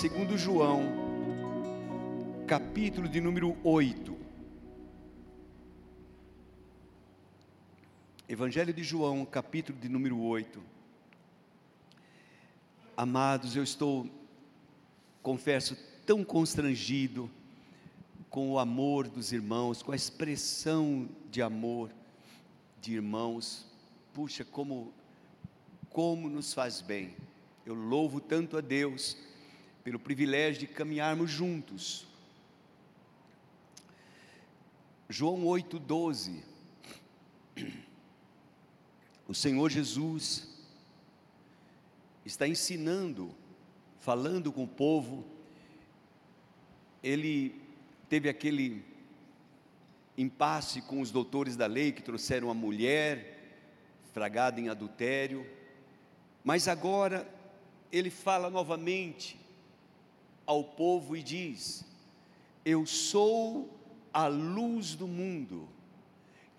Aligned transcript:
segundo 0.00 0.38
João, 0.38 0.84
capítulo 2.46 3.06
de 3.06 3.20
número 3.20 3.54
8. 3.62 4.16
Evangelho 8.26 8.72
de 8.72 8.82
João, 8.82 9.26
capítulo 9.26 9.78
de 9.78 9.90
número 9.90 10.18
8. 10.18 10.58
Amados, 12.96 13.54
eu 13.54 13.62
estou, 13.62 14.08
confesso, 15.22 15.76
tão 16.06 16.24
constrangido 16.24 17.30
com 18.30 18.52
o 18.52 18.58
amor 18.58 19.06
dos 19.06 19.32
irmãos, 19.32 19.82
com 19.82 19.92
a 19.92 19.96
expressão 19.96 21.10
de 21.30 21.42
amor 21.42 21.90
de 22.80 22.94
irmãos. 22.94 23.66
Puxa, 24.14 24.46
como 24.46 24.94
como 25.90 26.30
nos 26.30 26.54
faz 26.54 26.80
bem. 26.80 27.14
Eu 27.66 27.74
louvo 27.74 28.18
tanto 28.18 28.56
a 28.56 28.62
Deus 28.62 29.14
pelo 29.90 29.98
privilégio 29.98 30.60
de 30.60 30.66
caminharmos 30.68 31.32
juntos. 31.32 32.06
João 35.08 35.44
8:12. 35.44 36.44
O 39.26 39.34
Senhor 39.34 39.68
Jesus 39.68 40.48
está 42.24 42.46
ensinando, 42.46 43.34
falando 43.98 44.52
com 44.52 44.62
o 44.62 44.68
povo. 44.68 45.26
Ele 47.02 47.60
teve 48.08 48.28
aquele 48.28 48.84
impasse 50.16 50.82
com 50.82 51.00
os 51.00 51.10
doutores 51.10 51.56
da 51.56 51.66
lei 51.66 51.90
que 51.90 52.00
trouxeram 52.00 52.48
a 52.48 52.54
mulher 52.54 53.58
fragada 54.12 54.60
em 54.60 54.68
adultério, 54.68 55.44
mas 56.44 56.68
agora 56.68 57.28
ele 57.90 58.08
fala 58.08 58.48
novamente 58.48 59.39
ao 60.46 60.64
povo 60.64 61.16
e 61.16 61.22
diz: 61.22 61.84
Eu 62.64 62.86
sou 62.86 63.68
a 64.12 64.26
luz 64.26 64.94
do 64.94 65.06
mundo, 65.06 65.68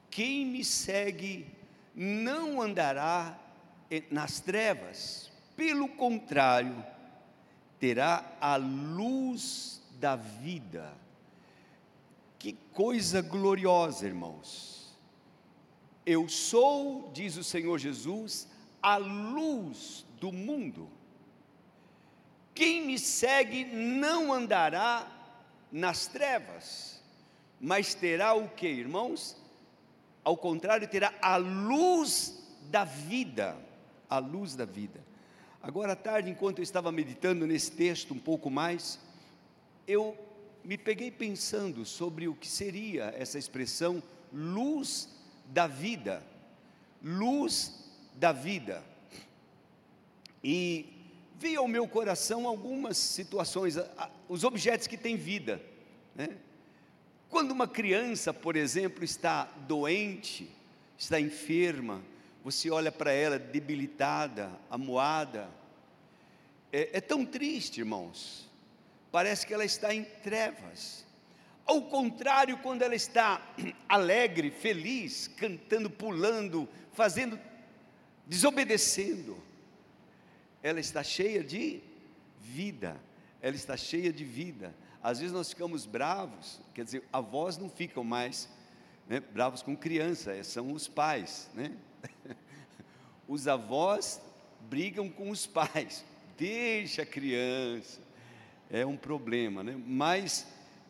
quem 0.10 0.46
me 0.46 0.64
segue 0.64 1.46
não 1.96 2.62
andará 2.62 3.38
nas 4.09 4.40
trevas, 4.40 5.32
pelo 5.56 5.88
contrário, 5.90 6.86
terá 7.80 8.38
a 8.40 8.56
luz 8.56 9.82
da 10.00 10.16
vida. 10.16 10.94
Que 12.40 12.54
coisa 12.74 13.22
gloriosa, 13.22 14.06
irmãos. 14.06 14.98
Eu 16.06 16.28
sou, 16.28 17.12
diz 17.14 17.38
o 17.38 17.44
Senhor 17.44 17.78
Jesus, 17.78 18.48
a 18.82 18.98
luz 18.98 20.06
do 20.20 20.32
mundo. 20.32 20.90
Quem 22.54 22.86
me 22.86 23.00
segue 23.00 23.66
não 23.66 24.34
andará 24.34 25.08
nas 25.72 26.08
trevas, 26.08 27.02
mas 27.60 27.94
terá 27.94 28.34
o 28.34 28.50
que, 28.50 28.68
irmãos? 28.68 29.38
Ao 30.24 30.36
contrário, 30.36 30.88
terá 30.88 31.14
a 31.22 31.38
luz 31.38 32.38
da 32.70 32.84
vida, 32.84 33.58
a 34.10 34.20
luz 34.20 34.56
da 34.56 34.66
vida. 34.66 35.02
Agora 35.62 35.94
à 35.94 35.96
tarde, 35.96 36.30
enquanto 36.30 36.60
eu 36.60 36.64
estava 36.64 36.92
meditando 36.92 37.46
nesse 37.48 37.72
texto 37.72 38.14
um 38.14 38.20
pouco 38.20 38.50
mais, 38.50 39.00
eu 39.88 40.18
me 40.64 40.78
peguei 40.78 41.10
pensando 41.10 41.86
sobre 41.86 42.28
o 42.28 42.36
que 42.36 42.48
seria 42.48 43.14
essa 43.18 43.38
expressão 43.40 44.02
luz 44.34 45.10
da 45.46 45.68
vida. 45.68 46.24
Luz 47.04 47.90
da 48.16 48.32
vida. 48.32 48.84
E 50.44 51.01
veio 51.42 51.59
ao 51.59 51.67
meu 51.67 51.88
coração 51.88 52.47
algumas 52.47 52.97
situações, 52.97 53.75
os 54.30 54.44
objetos 54.44 54.88
que 54.88 54.95
têm 54.95 55.16
vida. 55.17 55.61
Né? 56.16 56.30
Quando 57.30 57.52
uma 57.52 57.67
criança, 57.67 58.34
por 58.34 58.56
exemplo, 58.56 59.03
está 59.03 59.45
doente, 59.67 60.50
está 60.97 61.19
enferma, 61.19 62.01
você 62.44 62.69
olha 62.69 62.91
para 62.91 63.12
ela 63.12 63.40
debilitada, 63.40 64.51
amuada, 64.69 65.50
é, 66.72 66.90
é 66.94 67.01
tão 67.01 67.25
triste, 67.25 67.80
irmãos 67.80 68.51
parece 69.12 69.46
que 69.46 69.53
ela 69.53 69.66
está 69.66 69.94
em 69.94 70.03
trevas. 70.03 71.06
Ao 71.66 71.81
contrário, 71.81 72.57
quando 72.59 72.81
ela 72.81 72.96
está 72.96 73.41
alegre, 73.88 74.50
feliz, 74.50 75.28
cantando, 75.28 75.90
pulando, 75.90 76.68
fazendo, 76.94 77.38
desobedecendo, 78.25 79.38
ela 80.64 80.80
está 80.80 81.04
cheia 81.04 81.44
de 81.44 81.82
vida, 82.40 83.00
ela 83.42 83.56
está 83.56 83.76
cheia 83.76 84.12
de 84.12 84.24
vida. 84.24 84.76
Às 85.02 85.20
vezes 85.20 85.34
nós 85.34 85.50
ficamos 85.50 85.86
bravos, 85.86 86.62
quer 86.74 86.86
dizer, 86.86 87.04
avós 87.12 87.58
não 87.58 87.70
ficam 87.70 88.04
mais 88.04 88.50
né, 89.08 89.20
bravos 89.20 89.62
com 89.62 89.76
criança, 89.76 90.34
é, 90.34 90.44
são 90.44 90.72
os 90.74 90.88
pais, 90.88 91.50
né? 91.54 91.76
Os 93.28 93.48
avós 93.48 94.22
brigam 94.70 95.10
com 95.10 95.30
os 95.30 95.48
pais, 95.48 96.04
deixa 96.38 97.04
a 97.04 97.06
criança, 97.06 98.02
é 98.70 98.86
um 98.86 98.98
problema, 98.98 99.64
né? 99.64 99.82
mas 99.86 100.48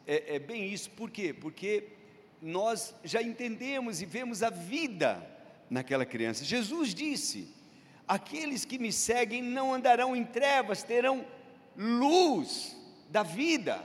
é, 0.07 0.35
é 0.35 0.39
bem 0.39 0.73
isso, 0.73 0.89
por 0.91 1.11
quê? 1.11 1.33
Porque 1.33 1.89
nós 2.41 2.95
já 3.03 3.21
entendemos 3.21 4.01
e 4.01 4.05
vemos 4.05 4.41
a 4.41 4.49
vida 4.49 5.25
naquela 5.69 6.05
criança. 6.05 6.43
Jesus 6.43 6.93
disse: 6.93 7.53
Aqueles 8.11 8.65
que 8.65 8.77
me 8.77 8.91
seguem 8.91 9.41
não 9.41 9.73
andarão 9.73 10.13
em 10.13 10.25
trevas, 10.25 10.83
terão 10.83 11.25
luz 11.77 12.75
da 13.09 13.23
vida. 13.23 13.81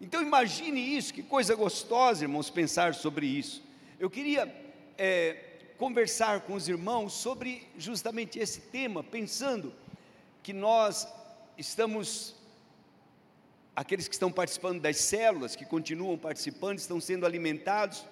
Então 0.00 0.20
imagine 0.20 0.80
isso, 0.80 1.14
que 1.14 1.22
coisa 1.22 1.54
gostosa, 1.54 2.24
irmãos, 2.24 2.50
pensar 2.50 2.94
sobre 2.94 3.26
isso. 3.26 3.62
Eu 4.00 4.10
queria 4.10 4.52
é, 4.98 5.36
conversar 5.78 6.40
com 6.40 6.54
os 6.54 6.68
irmãos 6.68 7.12
sobre 7.12 7.64
justamente 7.78 8.40
esse 8.40 8.60
tema, 8.60 9.04
pensando 9.04 9.72
que 10.42 10.52
nós 10.52 11.06
estamos 11.56 12.34
aqueles 13.76 14.08
que 14.08 14.14
estão 14.14 14.32
participando 14.32 14.80
das 14.80 14.96
células, 14.96 15.54
que 15.54 15.64
continuam 15.64 16.18
participando, 16.18 16.78
estão 16.78 17.00
sendo 17.00 17.24
alimentados 17.24 18.04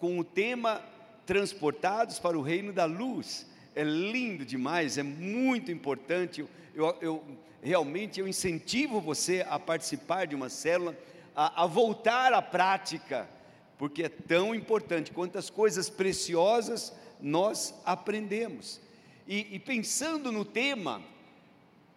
com 0.00 0.18
o 0.18 0.24
tema 0.24 0.82
transportados 1.24 2.18
para 2.18 2.36
o 2.36 2.42
reino 2.42 2.72
da 2.72 2.84
luz. 2.84 3.46
É 3.74 3.84
lindo 3.84 4.44
demais, 4.44 4.98
é 4.98 5.02
muito 5.02 5.70
importante. 5.70 6.44
Eu, 6.74 6.96
eu, 7.00 7.24
realmente 7.62 8.20
eu 8.20 8.28
incentivo 8.28 9.00
você 9.00 9.44
a 9.48 9.58
participar 9.58 10.26
de 10.26 10.34
uma 10.34 10.48
célula, 10.48 10.96
a, 11.34 11.64
a 11.64 11.66
voltar 11.66 12.32
à 12.32 12.42
prática, 12.42 13.28
porque 13.76 14.04
é 14.04 14.08
tão 14.08 14.54
importante. 14.54 15.12
Quantas 15.12 15.50
coisas 15.50 15.88
preciosas 15.88 16.92
nós 17.20 17.74
aprendemos. 17.84 18.80
E, 19.26 19.46
e 19.54 19.58
pensando 19.58 20.32
no 20.32 20.44
tema, 20.44 21.02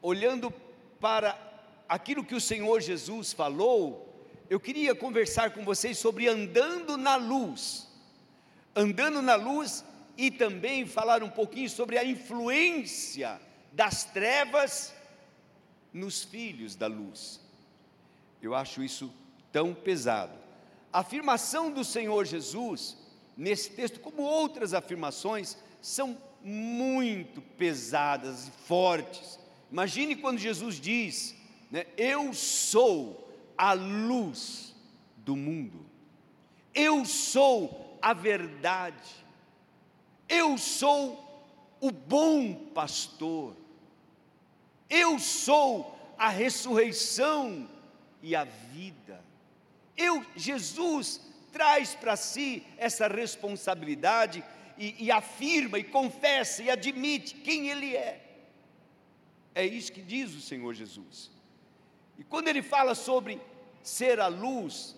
olhando 0.02 0.52
para 1.00 1.38
aquilo 1.88 2.24
que 2.24 2.36
o 2.36 2.42
Senhor 2.42 2.82
Jesus 2.82 3.34
falou, 3.34 4.08
eu 4.50 4.60
queria 4.60 4.94
conversar 4.94 5.52
com 5.52 5.64
vocês 5.64 5.98
sobre 5.98 6.28
andando 6.28 6.98
na 6.98 7.16
luz. 7.16 7.88
Andando 8.76 9.22
na 9.22 9.36
luz 9.36 9.84
e 10.18 10.30
também 10.30 10.86
falar 10.86 11.24
um 11.24 11.30
pouquinho 11.30 11.70
sobre 11.70 11.98
a 11.98 12.04
influência 12.04 13.40
das 13.72 14.04
trevas 14.04 14.94
nos 15.94 16.24
filhos 16.24 16.76
da 16.76 16.88
luz. 16.88 17.40
Eu 18.42 18.56
acho 18.56 18.84
isso 18.84 19.14
tão 19.52 19.74
pesado. 19.74 20.38
A 20.92 21.00
afirmação 21.00 21.72
do 21.72 21.84
Senhor 21.84 22.26
Jesus, 22.26 22.98
nesse 23.38 23.72
texto, 23.72 24.00
como 24.00 24.22
outras 24.24 24.74
afirmações, 24.74 25.58
são 25.82 26.18
muito 26.44 27.42
pesadas 27.42 28.48
e 28.48 28.52
fortes. 28.68 29.40
Imagine 29.72 30.16
quando 30.16 30.40
Jesus 30.40 30.80
diz: 30.80 31.36
né? 31.70 31.86
Eu 31.96 32.34
sou 32.34 33.30
a 33.58 33.74
luz 33.74 34.76
do 35.18 35.36
mundo, 35.36 35.86
eu 36.74 37.06
sou 37.06 37.98
a 38.02 38.14
verdade, 38.14 39.21
eu 40.32 40.58
sou 40.58 41.20
o 41.82 41.92
bom 41.92 42.56
pastor, 42.74 43.54
eu 44.90 45.20
sou 45.20 46.00
a 46.18 46.30
ressurreição 46.30 47.70
e 48.22 48.34
a 48.34 48.46
vida. 48.46 49.22
Eu, 49.98 50.26
Jesus, 50.36 51.20
traz 51.52 51.94
para 51.94 52.16
si 52.16 52.66
essa 52.78 53.10
responsabilidade 53.10 54.42
e, 54.78 55.06
e, 55.06 55.12
afirma, 55.12 55.78
e 55.78 55.84
confessa, 55.84 56.64
e 56.64 56.70
admite 56.70 57.36
quem 57.36 57.70
Ele 57.70 57.94
é. 57.96 58.26
É 59.54 59.66
isso 59.66 59.92
que 59.92 60.02
diz 60.02 60.34
o 60.34 60.42
Senhor 60.42 60.74
Jesus. 60.74 61.30
E 62.18 62.24
quando 62.24 62.48
ele 62.48 62.62
fala 62.62 62.96
sobre 62.96 63.42
ser 63.84 64.20
a 64.22 64.28
luz, 64.28 64.96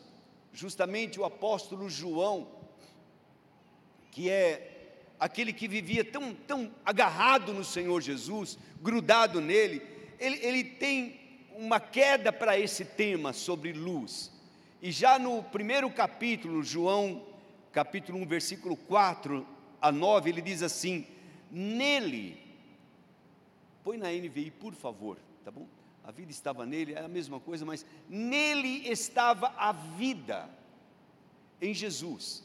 justamente 0.51 1.19
o 1.19 1.25
apóstolo 1.25 1.89
João, 1.89 2.47
que 4.12 4.30
é 4.30 4.72
aquele 5.23 5.53
que 5.53 5.69
vivia 5.69 6.03
tão, 6.03 6.33
tão 6.33 6.69
agarrado 6.83 7.53
no 7.53 7.63
Senhor 7.63 8.01
Jesus, 8.01 8.59
grudado 8.81 9.39
nele, 9.39 9.81
ele, 10.19 10.37
ele 10.45 10.63
tem 10.65 11.17
uma 11.55 11.79
queda 11.79 12.33
para 12.33 12.59
esse 12.59 12.83
tema 12.83 13.31
sobre 13.31 13.71
luz. 13.71 14.29
E 14.81 14.91
já 14.91 15.17
no 15.17 15.41
primeiro 15.41 15.89
capítulo, 15.89 16.61
João, 16.61 17.25
capítulo 17.71 18.19
1, 18.19 18.25
versículo 18.25 18.75
4 18.75 19.47
a 19.81 19.93
9, 19.93 20.29
ele 20.29 20.41
diz 20.41 20.61
assim: 20.61 21.07
Nele, 21.49 22.37
põe 23.81 23.97
na 23.97 24.11
NVI, 24.11 24.51
por 24.51 24.73
favor, 24.73 25.17
tá 25.45 25.49
bom? 25.49 25.65
A 26.03 26.11
vida 26.11 26.31
estava 26.31 26.65
nele, 26.65 26.95
é 26.95 26.99
a 26.99 27.07
mesma 27.07 27.39
coisa, 27.39 27.65
mas 27.65 27.85
nele 28.09 28.89
estava 28.89 29.53
a 29.55 29.71
vida, 29.71 30.49
em 31.61 31.73
Jesus. 31.73 32.43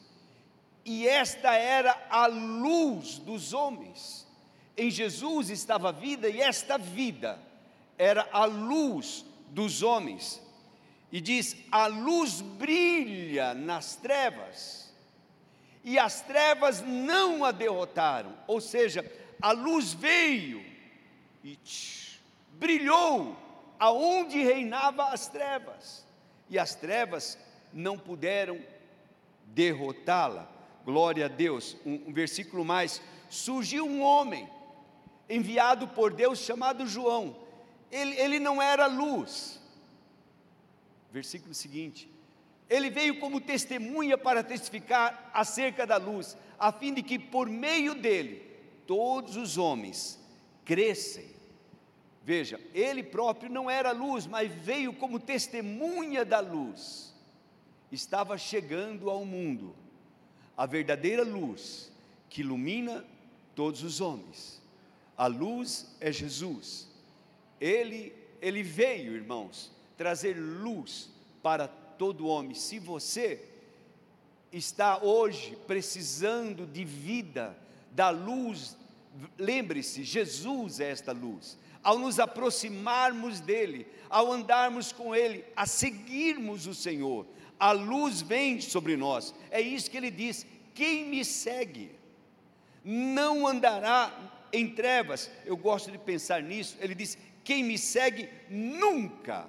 E 0.91 1.07
esta 1.07 1.53
era 1.53 2.07
a 2.09 2.27
luz 2.27 3.19
dos 3.19 3.53
homens. 3.53 4.27
Em 4.75 4.91
Jesus 4.91 5.51
estava 5.51 5.91
a 5.91 5.93
vida, 5.93 6.31
e 6.31 6.41
esta 6.41 6.79
vida 6.79 7.39
era 7.99 8.27
a 8.33 8.47
luz 8.47 9.23
dos 9.49 9.83
homens. 9.83 10.41
E 11.13 11.21
diz: 11.21 11.55
a 11.71 11.89
luz 11.89 12.41
brilha 12.41 13.53
nas 13.53 13.97
trevas, 13.97 14.91
e 15.85 15.99
as 15.99 16.23
trevas 16.23 16.81
não 16.81 17.45
a 17.45 17.53
derrotaram. 17.53 18.35
Ou 18.47 18.59
seja, 18.59 19.05
a 19.43 19.53
luz 19.53 19.93
veio 19.93 20.65
e 21.45 21.55
tch, 21.57 22.19
brilhou 22.53 23.37
aonde 23.79 24.43
reinava 24.43 25.11
as 25.11 25.29
trevas, 25.29 26.03
e 26.49 26.59
as 26.59 26.75
trevas 26.75 27.39
não 27.75 27.99
puderam 27.99 28.59
derrotá-la. 29.49 30.57
Glória 30.85 31.27
a 31.27 31.29
Deus. 31.29 31.77
Um, 31.85 32.09
um 32.09 32.13
versículo 32.13 32.65
mais: 32.65 33.03
surgiu 33.29 33.87
um 33.87 34.03
homem 34.03 34.49
enviado 35.29 35.89
por 35.89 36.13
Deus 36.13 36.39
chamado 36.39 36.87
João. 36.87 37.37
Ele, 37.91 38.15
ele 38.19 38.39
não 38.39 38.61
era 38.61 38.87
luz. 38.87 39.61
Versículo 41.13 41.55
seguinte: 41.55 42.11
ele 42.69 42.91
veio 42.91 43.19
como 43.19 43.41
testemunha 43.41 44.17
para 44.19 44.43
testificar 44.43 45.31
acerca 45.33 45.87
da 45.87 45.97
luz, 45.97 46.37
a 46.59 46.73
fim 46.73 46.95
de 46.95 47.03
que 47.03 47.19
por 47.19 47.49
meio 47.49 47.95
dele 47.95 48.43
todos 48.87 49.37
os 49.37 49.59
homens 49.59 50.19
crescem 50.65 51.39
Veja, 52.29 52.61
ele 52.75 53.03
próprio 53.03 53.51
não 53.51 53.71
era 53.71 53.91
luz, 53.91 54.27
mas 54.27 54.53
veio 54.53 54.93
como 54.93 55.19
testemunha 55.19 56.27
da 56.27 56.41
luz. 56.41 57.15
Estava 57.91 58.37
chegando 58.37 59.09
ao 59.09 59.25
mundo 59.25 59.75
a 60.59 60.67
verdadeira 60.67 61.23
luz 61.23 61.91
que 62.29 62.43
ilumina 62.43 63.05
todos 63.55 63.83
os 63.83 64.01
homens. 64.01 64.61
A 65.17 65.27
luz 65.27 65.87
é 66.01 66.13
Jesus. 66.13 66.89
Ele 67.61 68.13
ele 68.41 68.63
veio, 68.63 69.15
irmãos, 69.15 69.73
trazer 69.97 70.35
luz 70.35 71.11
para 71.43 71.67
todo 71.67 72.27
homem. 72.27 72.55
Se 72.55 72.79
você 72.79 73.45
está 74.53 75.03
hoje 75.03 75.57
precisando 75.67 76.67
de 76.67 76.85
vida, 76.85 77.57
da 77.91 78.11
luz, 78.11 78.77
lembre-se, 79.37 80.05
Jesus 80.05 80.79
é 80.79 80.91
esta 80.91 81.11
luz 81.13 81.59
ao 81.83 81.99
nos 81.99 82.19
aproximarmos 82.19 83.41
dEle, 83.41 83.87
ao 84.11 84.33
andarmos 84.33 84.93
com 84.93 85.15
Ele, 85.15 85.45
a 85.57 85.67
seguirmos 85.67 86.67
o 86.67 86.75
Senhor, 86.75 87.27
a 87.59 87.73
luz 87.73 88.21
vem 88.21 88.61
sobre 88.61 88.97
nós. 88.97 89.35
É 89.51 89.61
isso 89.61 89.91
que 89.91 89.97
ele 89.97 90.11
diz: 90.11 90.47
quem 90.75 91.07
me 91.07 91.25
segue 91.25 91.91
não 92.85 93.47
andará 93.47 94.13
em 94.53 94.69
trevas. 94.69 95.31
Eu 95.45 95.57
gosto 95.57 95.91
de 95.91 95.99
pensar 95.99 96.43
nisso. 96.43 96.77
Ele 96.81 96.95
diz: 96.95 97.19
quem 97.45 97.65
me 97.65 97.77
segue 97.77 98.29
nunca 98.49 99.47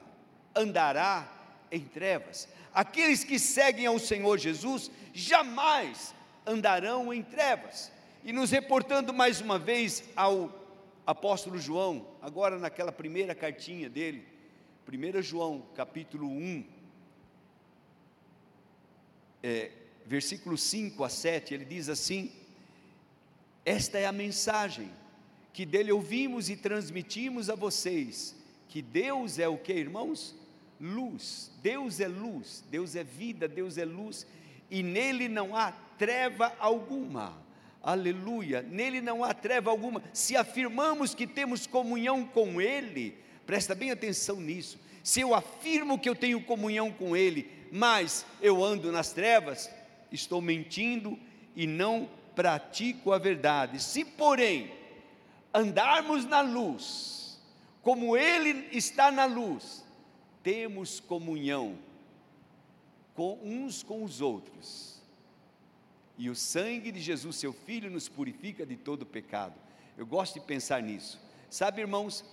andará 0.56 1.32
em 1.72 1.82
trevas. 1.82 2.48
Aqueles 2.74 3.24
que 3.24 3.38
seguem 3.40 3.86
ao 3.86 4.00
Senhor 4.00 4.38
Jesus 4.38 4.92
jamais 5.14 6.14
andarão 6.46 7.14
em 7.14 7.22
trevas. 7.22 7.92
E 8.24 8.34
nos 8.34 8.52
reportando 8.52 9.14
mais 9.14 9.40
uma 9.42 9.58
vez 9.58 10.04
ao 10.16 10.52
apóstolo 11.06 11.58
João, 11.58 12.06
agora 12.22 12.60
naquela 12.60 12.92
primeira 12.92 13.34
cartinha 13.34 13.90
dele, 13.90 14.28
1 14.88 15.22
João 15.22 15.64
capítulo 15.76 16.28
1, 16.28 16.66
é, 19.44 19.72
versículo 20.06 20.58
5 20.58 21.04
a 21.04 21.10
7, 21.10 21.54
ele 21.54 21.66
diz 21.66 21.90
assim: 21.90 22.32
Esta 23.66 23.98
é 23.98 24.06
a 24.06 24.12
mensagem 24.12 24.90
que 25.54 25.66
dele 25.66 25.92
ouvimos 25.92 26.50
e 26.50 26.56
transmitimos 26.56 27.50
a 27.50 27.56
vocês, 27.56 28.36
que 28.68 28.82
Deus 28.82 29.40
é 29.40 29.48
o 29.48 29.58
que, 29.58 29.74
irmãos? 29.74 30.36
Luz, 30.80 31.52
Deus 31.62 32.00
é 32.00 32.08
luz, 32.08 32.64
Deus 32.72 32.96
é 32.96 33.04
vida, 33.04 33.48
Deus 33.48 33.78
é 33.78 33.84
luz, 33.84 34.26
e 34.72 34.82
nele 34.82 35.28
não 35.28 35.56
há 35.56 35.72
treva 35.72 36.56
alguma 36.60 37.50
aleluia, 37.82 38.62
nele 38.62 39.02
não 39.02 39.24
há 39.24 39.34
treva 39.34 39.70
alguma. 39.70 40.04
Se 40.14 40.36
afirmamos 40.36 41.16
que 41.16 41.26
temos 41.26 41.66
comunhão 41.66 42.26
com 42.26 42.62
Ele, 42.62 43.16
presta 43.46 43.74
bem 43.74 43.92
atenção 43.92 44.40
nisso. 44.40 44.80
Se 45.04 45.22
eu 45.22 45.34
afirmo 45.34 45.98
que 45.98 46.10
eu 46.10 46.16
tenho 46.16 46.44
comunhão 46.44 46.92
com 46.92 47.16
Ele, 47.16 47.50
mas 47.72 48.26
eu 48.42 48.64
ando 48.64 48.92
nas 48.92 49.12
trevas, 49.12 49.70
estou 50.12 50.42
mentindo 50.42 51.18
e 51.56 51.68
não 51.68 52.10
pratico 52.36 53.12
a 53.12 53.18
verdade. 53.18 53.82
Se, 53.82 54.04
porém, 54.04 54.72
andarmos 55.54 56.26
na 56.26 56.42
luz, 56.42 57.40
como 57.82 58.16
Ele 58.16 58.68
está 58.72 59.12
na 59.12 59.26
luz, 59.26 59.86
temos 60.42 61.00
comunhão 61.00 61.78
com 63.14 63.38
uns 63.44 63.84
com 63.84 64.04
os 64.04 64.22
outros 64.22 65.00
e 66.20 66.30
o 66.30 66.36
sangue 66.36 66.92
de 66.92 67.00
Jesus, 67.00 67.38
seu 67.38 67.54
Filho, 67.54 67.90
nos 67.90 68.10
purifica 68.10 68.66
de 68.66 68.76
todo 68.76 69.06
pecado. 69.06 69.56
Eu 69.98 70.06
gosto 70.06 70.34
de 70.34 70.46
pensar 70.46 70.82
nisso. 70.82 71.18
Sabe, 71.50 71.80
irmãos, 71.80 72.26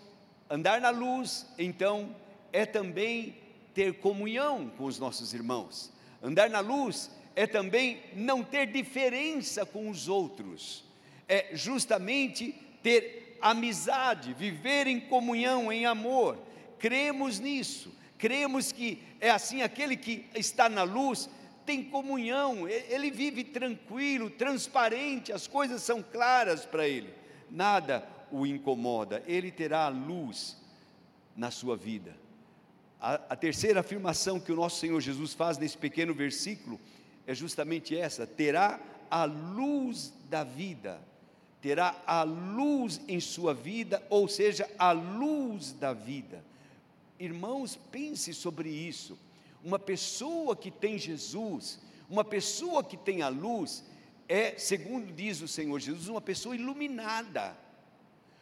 andar 0.51 0.81
na 0.81 0.91
luz, 0.91 1.47
então, 1.57 2.15
é 2.53 2.67
também 2.67 3.37
ter 3.77 3.93
comunhão 3.99 4.73
com 4.79 4.85
os 4.85 4.99
nossos 4.99 5.35
irmãos. 5.35 5.93
Andar 6.23 6.49
na 6.49 6.61
luz 6.61 7.11
é 7.37 7.47
também 7.47 8.01
não 8.15 8.43
ter 8.43 8.67
diferença 8.73 9.67
com 9.67 9.91
os 9.91 10.09
outros. 10.09 10.83
É 11.29 11.51
justamente 11.53 12.55
ter 12.83 13.37
amizade, 13.43 14.33
viver 14.33 14.87
em 14.87 14.99
comunhão, 14.99 15.71
em 15.71 15.85
amor. 15.85 16.39
Cremos 16.79 17.39
nisso. 17.39 17.95
Cremos 18.17 18.73
que 18.73 19.03
é 19.21 19.29
assim 19.29 19.61
aquele 19.61 19.95
que 19.95 20.25
está 20.35 20.71
na 20.71 20.83
luz 20.83 21.29
tem 21.67 21.83
comunhão, 21.83 22.69
ele 22.69 23.11
vive 23.11 23.43
tranquilo, 23.43 24.31
transparente, 24.31 25.33
as 25.33 25.49
coisas 25.49 25.83
são 25.83 26.01
claras 26.01 26.65
para 26.65 26.87
ele, 26.87 27.13
nada 27.51 28.07
o 28.31 28.47
incomoda, 28.47 29.21
ele 29.27 29.51
terá 29.51 29.89
luz 29.89 30.57
na 31.37 31.51
sua 31.51 31.77
vida. 31.77 32.15
A, 33.01 33.15
a, 33.15 33.37
terceira 33.37 33.81
afirmação 33.81 34.41
que 34.41 34.53
o 34.53 34.57
nosso 34.57 34.81
Senhor 34.81 35.01
Jesus 35.01 35.35
faz 35.35 35.59
nesse 35.59 35.77
pequeno 35.77 36.15
versículo 36.15 36.81
é 37.27 37.35
justamente 37.35 37.97
essa: 37.97 38.27
terá 38.27 38.81
a 39.11 39.25
luz 39.25 40.13
da 40.31 40.45
vida, 40.45 41.01
terá 41.61 41.95
a 42.07 42.23
luz 42.23 43.01
em 43.07 43.21
sua 43.21 43.53
vida, 43.53 44.03
ou 44.09 44.27
seja, 44.29 44.69
a 44.79 44.93
luz 44.93 45.73
da 45.73 45.93
vida. 45.93 46.45
Irmãos, 47.19 47.79
pense 47.91 48.33
sobre 48.35 48.69
isso 48.69 49.19
uma 49.67 49.81
pessoa 49.81 50.55
que 50.55 50.71
tem 50.71 50.97
Jesus, 50.97 51.81
uma 52.09 52.25
pessoa 52.25 52.85
que 52.85 52.97
tem 52.97 53.21
a 53.21 53.29
luz, 53.29 53.83
é, 54.29 54.57
segundo 54.57 55.13
diz 55.13 55.41
o 55.41 55.49
Senhor 55.49 55.81
Jesus, 55.81 56.07
uma 56.07 56.21
pessoa 56.21 56.55
iluminada, 56.55 57.57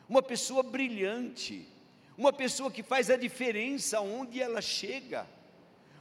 uma 0.06 0.22
pessoa 0.22 0.62
brilhante, 0.62 1.66
uma 2.16 2.32
pessoa 2.32 2.70
que 2.70 2.82
faz 2.82 3.10
a 3.10 3.16
diferença 3.16 4.00
onde 4.00 4.40
ela 4.40 4.60
chega, 4.60 5.26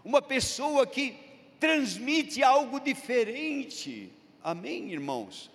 uma 0.03 0.21
pessoa 0.21 0.85
que 0.85 1.17
transmite 1.59 2.43
algo 2.43 2.79
diferente. 2.79 4.11
Amém, 4.43 4.91
irmãos? 4.91 5.49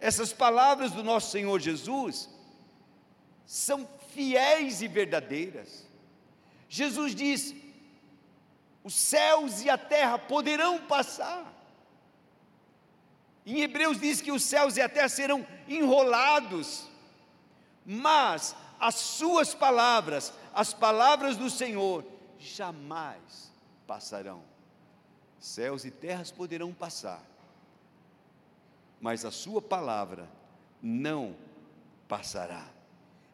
Essas 0.00 0.32
palavras 0.32 0.90
do 0.92 1.02
nosso 1.02 1.30
Senhor 1.30 1.58
Jesus 1.60 2.28
são 3.46 3.88
fiéis 4.12 4.82
e 4.82 4.88
verdadeiras. 4.88 5.88
Jesus 6.68 7.14
diz: 7.14 7.54
os 8.82 8.94
céus 8.94 9.62
e 9.62 9.70
a 9.70 9.78
terra 9.78 10.18
poderão 10.18 10.80
passar. 10.80 11.52
Em 13.46 13.60
Hebreus 13.60 14.00
diz 14.00 14.20
que 14.20 14.32
os 14.32 14.42
céus 14.42 14.76
e 14.76 14.82
a 14.82 14.88
terra 14.88 15.08
serão 15.08 15.46
enrolados, 15.68 16.88
mas 17.84 18.56
as 18.84 18.96
suas 18.96 19.54
palavras, 19.54 20.30
as 20.52 20.74
palavras 20.74 21.38
do 21.38 21.48
Senhor, 21.48 22.04
jamais 22.38 23.50
passarão. 23.86 24.42
Céus 25.40 25.86
e 25.86 25.90
terras 25.90 26.30
poderão 26.30 26.70
passar, 26.70 27.24
mas 29.00 29.24
a 29.24 29.30
sua 29.30 29.62
palavra 29.62 30.28
não 30.82 31.34
passará. 32.06 32.68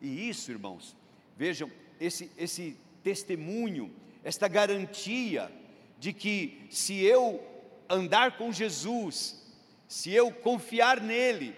E 0.00 0.28
isso, 0.28 0.52
irmãos, 0.52 0.97
vejam, 1.37 1.69
esse, 1.99 2.30
esse 2.38 2.76
testemunho, 3.02 3.92
esta 4.23 4.47
garantia 4.47 5.50
de 5.99 6.12
que 6.12 6.64
se 6.71 7.02
eu 7.02 7.45
andar 7.88 8.38
com 8.38 8.52
Jesus, 8.52 9.45
se 9.88 10.12
eu 10.12 10.30
confiar 10.30 11.00
nele, 11.00 11.57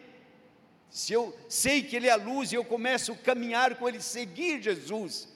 se 0.93 1.15
eu 1.15 1.35
sei 1.49 1.83
que 1.83 1.97
ele 1.97 2.07
é 2.07 2.11
a 2.11 2.17
luz 2.17 2.53
e 2.53 2.55
eu 2.55 2.63
começo 2.63 3.13
a 3.13 3.17
caminhar 3.17 3.77
com 3.77 3.89
ele, 3.89 3.99
seguir 3.99 4.61
Jesus, 4.61 5.27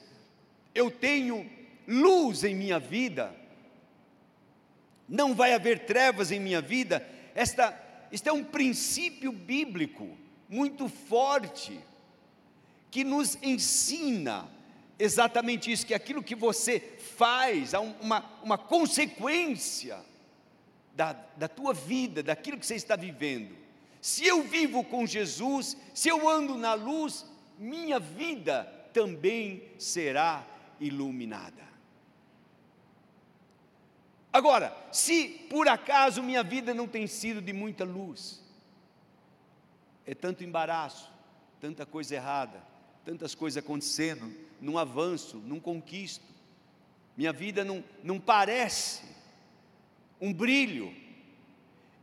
eu 0.73 0.91
tenho 0.91 1.49
luz 1.87 2.43
em 2.43 2.53
minha 2.53 2.77
vida, 2.77 3.35
não 5.09 5.33
vai 5.33 5.53
haver 5.53 5.87
trevas 5.87 6.31
em 6.31 6.39
minha 6.39 6.61
vida. 6.61 7.03
Esta, 7.33 7.75
este 8.11 8.29
é 8.29 8.31
um 8.31 8.43
princípio 8.43 9.31
bíblico 9.31 10.15
muito 10.47 10.87
forte 10.87 11.79
que 12.91 13.03
nos 13.03 13.35
ensina 13.41 14.47
exatamente 14.99 15.71
isso: 15.71 15.87
que 15.87 15.93
aquilo 15.95 16.21
que 16.21 16.35
você 16.35 16.79
faz, 17.17 17.73
há 17.73 17.79
uma, 17.79 18.23
uma 18.43 18.59
consequência 18.59 19.97
da, 20.93 21.13
da 21.35 21.47
tua 21.47 21.73
vida, 21.73 22.21
daquilo 22.21 22.59
que 22.59 22.65
você 22.65 22.75
está 22.75 22.95
vivendo. 22.95 23.66
Se 24.07 24.25
eu 24.25 24.41
vivo 24.41 24.85
com 24.85 25.05
Jesus, 25.05 25.75
se 25.93 26.07
eu 26.07 26.29
ando 26.29 26.57
na 26.57 26.73
luz, 26.73 27.25
minha 27.59 27.99
vida 27.99 28.63
também 28.93 29.61
será 29.77 30.47
iluminada. 30.79 31.61
Agora, 34.31 34.73
se 34.93 35.27
por 35.49 35.67
acaso 35.67 36.23
minha 36.23 36.41
vida 36.41 36.73
não 36.73 36.87
tem 36.87 37.05
sido 37.05 37.41
de 37.41 37.51
muita 37.51 37.83
luz, 37.83 38.41
é 40.05 40.15
tanto 40.15 40.41
embaraço, 40.41 41.11
tanta 41.59 41.85
coisa 41.85 42.15
errada, 42.15 42.63
tantas 43.03 43.35
coisas 43.35 43.61
acontecendo, 43.61 44.33
num 44.61 44.77
avanço, 44.77 45.35
num 45.35 45.59
conquisto, 45.59 46.23
minha 47.17 47.33
vida 47.33 47.65
não, 47.65 47.83
não 48.01 48.21
parece 48.21 49.03
um 50.21 50.31
brilho, 50.31 50.95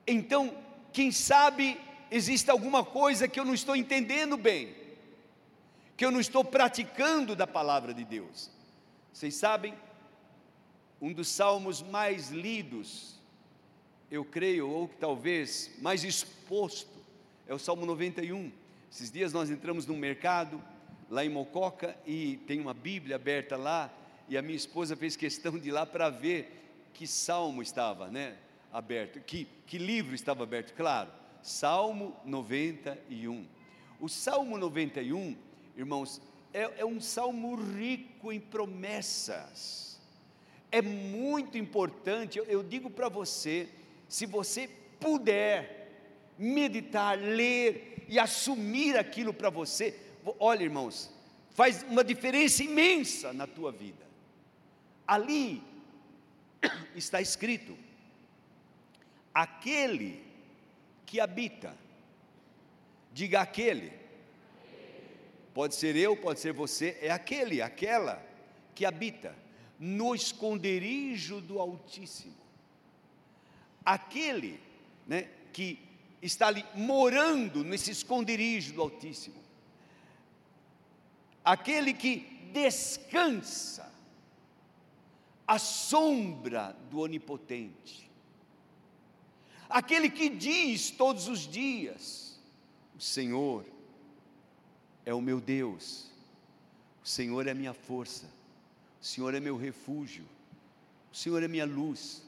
então, 0.06 0.54
quem 0.92 1.10
sabe 1.10 1.80
existe 2.14 2.48
alguma 2.48 2.84
coisa 2.84 3.26
que 3.26 3.40
eu 3.40 3.44
não 3.44 3.52
estou 3.52 3.74
entendendo 3.74 4.36
bem, 4.36 4.72
que 5.96 6.04
eu 6.04 6.12
não 6.12 6.20
estou 6.20 6.44
praticando 6.44 7.34
da 7.34 7.44
palavra 7.44 7.92
de 7.92 8.04
Deus. 8.04 8.50
Vocês 9.12 9.34
sabem, 9.34 9.74
um 11.02 11.12
dos 11.12 11.26
salmos 11.26 11.82
mais 11.82 12.30
lidos, 12.30 13.18
eu 14.12 14.24
creio, 14.24 14.70
ou 14.70 14.86
talvez 15.00 15.72
mais 15.82 16.04
exposto, 16.04 17.02
é 17.48 17.54
o 17.54 17.58
Salmo 17.58 17.84
91. 17.84 18.52
Esses 18.92 19.10
dias 19.10 19.32
nós 19.32 19.50
entramos 19.50 19.84
num 19.84 19.96
mercado, 19.96 20.62
lá 21.10 21.24
em 21.24 21.28
Mococa, 21.28 21.96
e 22.06 22.36
tem 22.46 22.60
uma 22.60 22.74
Bíblia 22.74 23.16
aberta 23.16 23.56
lá, 23.56 23.92
e 24.28 24.38
a 24.38 24.42
minha 24.42 24.56
esposa 24.56 24.94
fez 24.94 25.16
questão 25.16 25.58
de 25.58 25.68
ir 25.68 25.72
lá 25.72 25.84
para 25.84 26.10
ver 26.10 26.60
que 26.94 27.08
salmo 27.08 27.60
estava 27.60 28.08
né, 28.08 28.36
aberto, 28.72 29.18
que, 29.18 29.48
que 29.66 29.78
livro 29.78 30.14
estava 30.14 30.44
aberto, 30.44 30.72
claro, 30.74 31.10
Salmo 31.44 32.16
91. 32.24 33.46
O 34.00 34.08
Salmo 34.08 34.58
91, 34.58 35.36
irmãos, 35.76 36.20
é, 36.52 36.80
é 36.80 36.84
um 36.84 37.00
salmo 37.00 37.54
rico 37.54 38.32
em 38.32 38.40
promessas 38.40 39.94
é 40.74 40.82
muito 40.82 41.56
importante, 41.56 42.36
eu, 42.36 42.44
eu 42.46 42.60
digo 42.60 42.90
para 42.90 43.08
você, 43.08 43.68
se 44.08 44.26
você 44.26 44.68
puder 44.98 45.88
meditar, 46.36 47.16
ler 47.16 48.04
e 48.08 48.18
assumir 48.18 48.96
aquilo 48.98 49.32
para 49.32 49.50
você, 49.50 49.96
olha 50.36 50.64
irmãos, 50.64 51.12
faz 51.50 51.84
uma 51.84 52.02
diferença 52.02 52.64
imensa 52.64 53.32
na 53.32 53.46
tua 53.46 53.70
vida. 53.70 54.04
Ali 55.06 55.62
está 56.96 57.20
escrito: 57.20 57.78
aquele 59.32 60.23
que 61.06 61.20
habita, 61.20 61.76
diga 63.12 63.40
aquele, 63.40 63.92
pode 65.52 65.74
ser 65.74 65.96
eu, 65.96 66.16
pode 66.16 66.40
ser 66.40 66.52
você, 66.52 66.98
é 67.00 67.10
aquele, 67.10 67.62
aquela 67.62 68.24
que 68.74 68.84
habita 68.84 69.34
no 69.78 70.14
esconderijo 70.14 71.40
do 71.40 71.58
Altíssimo. 71.60 72.34
Aquele 73.84 74.60
né, 75.06 75.28
que 75.52 75.78
está 76.22 76.48
ali 76.48 76.64
morando 76.74 77.62
nesse 77.62 77.90
esconderijo 77.90 78.72
do 78.72 78.82
Altíssimo. 78.82 79.42
Aquele 81.44 81.92
que 81.92 82.50
descansa 82.52 83.92
à 85.46 85.58
sombra 85.58 86.74
do 86.90 87.00
Onipotente. 87.00 88.10
Aquele 89.74 90.08
que 90.08 90.28
diz 90.28 90.90
todos 90.90 91.28
os 91.28 91.40
dias: 91.40 92.38
O 92.96 93.00
Senhor 93.00 93.66
é 95.04 95.12
o 95.12 95.20
meu 95.20 95.40
Deus, 95.40 96.10
o 97.04 97.08
Senhor 97.08 97.46
é 97.46 97.50
a 97.50 97.54
minha 97.54 97.74
força 97.74 98.26
o 99.04 99.06
Senhor 99.06 99.34
é 99.34 99.38
meu 99.38 99.54
refúgio, 99.54 100.24
o 101.12 101.16
Senhor 101.16 101.42
é 101.42 101.46
minha 101.46 101.66
luz, 101.66 102.22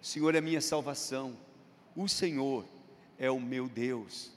o 0.00 0.06
Senhor 0.06 0.36
é 0.36 0.40
minha 0.40 0.60
salvação, 0.60 1.36
o 1.96 2.08
Senhor 2.08 2.64
é 3.18 3.28
o 3.28 3.40
meu 3.40 3.68
Deus. 3.68 4.30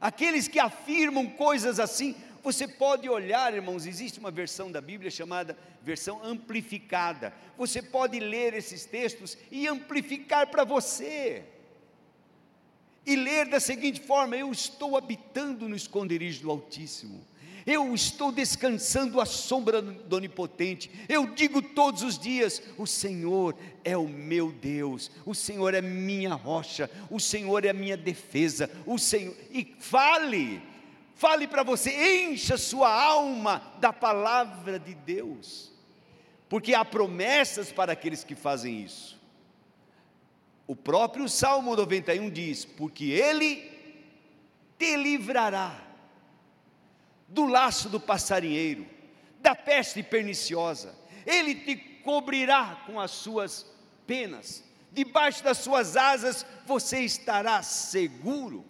Aqueles 0.00 0.46
que 0.46 0.60
afirmam 0.60 1.28
coisas 1.28 1.80
assim, 1.80 2.14
você 2.44 2.68
pode 2.68 3.08
olhar, 3.08 3.52
irmãos, 3.52 3.86
existe 3.86 4.20
uma 4.20 4.30
versão 4.30 4.70
da 4.70 4.80
Bíblia 4.80 5.10
chamada 5.10 5.58
versão 5.82 6.24
amplificada. 6.24 7.34
Você 7.58 7.82
pode 7.82 8.20
ler 8.20 8.54
esses 8.54 8.84
textos 8.84 9.36
e 9.50 9.66
amplificar 9.66 10.46
para 10.46 10.62
você. 10.62 11.44
E 13.06 13.14
ler 13.14 13.46
da 13.46 13.60
seguinte 13.60 14.00
forma: 14.00 14.36
Eu 14.36 14.50
estou 14.50 14.96
habitando 14.96 15.68
no 15.68 15.76
esconderijo 15.76 16.42
do 16.42 16.50
Altíssimo. 16.50 17.24
Eu 17.66 17.92
estou 17.92 18.30
descansando 18.30 19.20
à 19.20 19.26
sombra 19.26 19.82
do 19.82 20.16
Onipotente, 20.16 20.88
eu 21.08 21.26
digo 21.26 21.60
todos 21.60 22.02
os 22.04 22.16
dias: 22.16 22.62
o 22.78 22.86
Senhor 22.86 23.56
é 23.82 23.96
o 23.96 24.06
meu 24.08 24.52
Deus, 24.52 25.10
o 25.24 25.34
Senhor 25.34 25.74
é 25.74 25.82
minha 25.82 26.34
rocha, 26.34 26.88
o 27.10 27.18
Senhor 27.18 27.64
é 27.64 27.72
minha 27.72 27.96
defesa, 27.96 28.70
o 28.86 28.96
Senhor, 29.00 29.34
e 29.50 29.74
fale, 29.80 30.62
fale 31.16 31.48
para 31.48 31.64
você, 31.64 32.28
encha 32.28 32.56
sua 32.56 32.88
alma 32.88 33.60
da 33.80 33.92
palavra 33.92 34.78
de 34.78 34.94
Deus, 34.94 35.72
porque 36.48 36.72
há 36.72 36.84
promessas 36.84 37.72
para 37.72 37.94
aqueles 37.94 38.22
que 38.22 38.36
fazem 38.36 38.80
isso. 38.80 39.15
O 40.66 40.74
próprio 40.74 41.28
Salmo 41.28 41.76
91 41.76 42.28
diz: 42.30 42.64
Porque 42.64 43.04
Ele 43.04 43.70
te 44.78 44.96
livrará 44.96 45.82
do 47.28 47.46
laço 47.46 47.88
do 47.88 48.00
passarinheiro, 48.00 48.86
da 49.40 49.54
peste 49.54 50.02
perniciosa. 50.02 50.94
Ele 51.24 51.54
te 51.54 51.76
cobrirá 51.76 52.82
com 52.86 53.00
as 53.00 53.10
suas 53.10 53.66
penas, 54.06 54.64
debaixo 54.92 55.42
das 55.42 55.58
suas 55.58 55.96
asas 55.96 56.46
você 56.66 57.00
estará 57.00 57.62
seguro. 57.62 58.64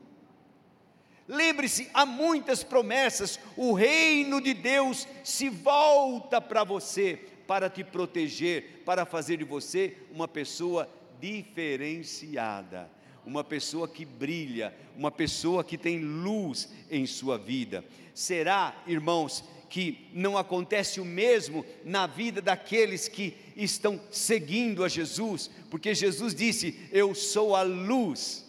Lembre-se, 1.29 1.91
há 1.93 2.07
muitas 2.07 2.62
promessas, 2.62 3.38
o 3.57 3.73
reino 3.73 4.41
de 4.41 4.55
Deus 4.55 5.09
se 5.25 5.49
volta 5.49 6.41
para 6.41 6.62
você, 6.62 7.17
para 7.49 7.69
te 7.69 7.83
proteger, 7.83 8.83
para 8.85 9.05
fazer 9.05 9.38
de 9.38 9.45
você 9.45 9.97
uma 10.12 10.29
pessoa 10.29 10.88
diferenciada, 11.26 12.88
uma 13.25 13.42
pessoa 13.42 13.88
que 13.88 14.04
brilha, 14.04 14.73
uma 14.97 15.11
pessoa 15.11 15.64
que 15.64 15.76
tem 15.76 15.99
luz 15.99 16.68
em 16.88 17.04
sua 17.06 17.37
vida. 17.37 17.85
Será, 18.14 18.80
irmãos, 18.87 19.42
que 19.68 20.09
não 20.12 20.38
acontece 20.38 21.00
o 21.00 21.04
mesmo 21.04 21.66
na 21.85 22.06
vida 22.06 22.40
daqueles 22.40 23.09
que 23.09 23.37
estão 23.56 24.00
seguindo 24.11 24.85
a 24.85 24.88
Jesus, 24.88 25.50
porque 25.68 25.95
Jesus 25.95 26.35
disse: 26.35 26.88
Eu 26.92 27.14
sou 27.14 27.56
a 27.56 27.62
luz 27.62 28.47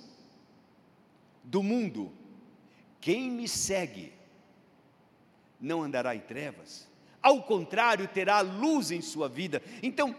do 1.44 1.64
mundo. 1.64 2.12
Quem 3.02 3.32
me 3.32 3.48
segue 3.48 4.14
não 5.60 5.82
andará 5.82 6.16
em 6.16 6.20
trevas, 6.20 6.88
ao 7.22 7.42
contrário, 7.42 8.08
terá 8.08 8.42
luz 8.42 8.92
em 8.92 9.02
sua 9.02 9.28
vida. 9.28 9.62
Então, 9.82 10.16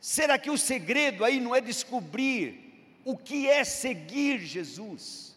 será 0.00 0.38
que 0.38 0.50
o 0.50 0.58
segredo 0.58 1.24
aí 1.24 1.40
não 1.40 1.54
é 1.54 1.60
descobrir 1.60 2.90
o 3.04 3.16
que 3.16 3.48
é 3.48 3.64
seguir 3.64 4.38
Jesus? 4.40 5.36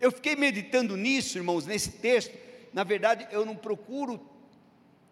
Eu 0.00 0.10
fiquei 0.10 0.34
meditando 0.34 0.96
nisso, 0.96 1.38
irmãos, 1.38 1.64
nesse 1.66 1.92
texto. 1.92 2.36
Na 2.72 2.84
verdade, 2.84 3.26
eu 3.30 3.44
não 3.44 3.54
procuro 3.54 4.20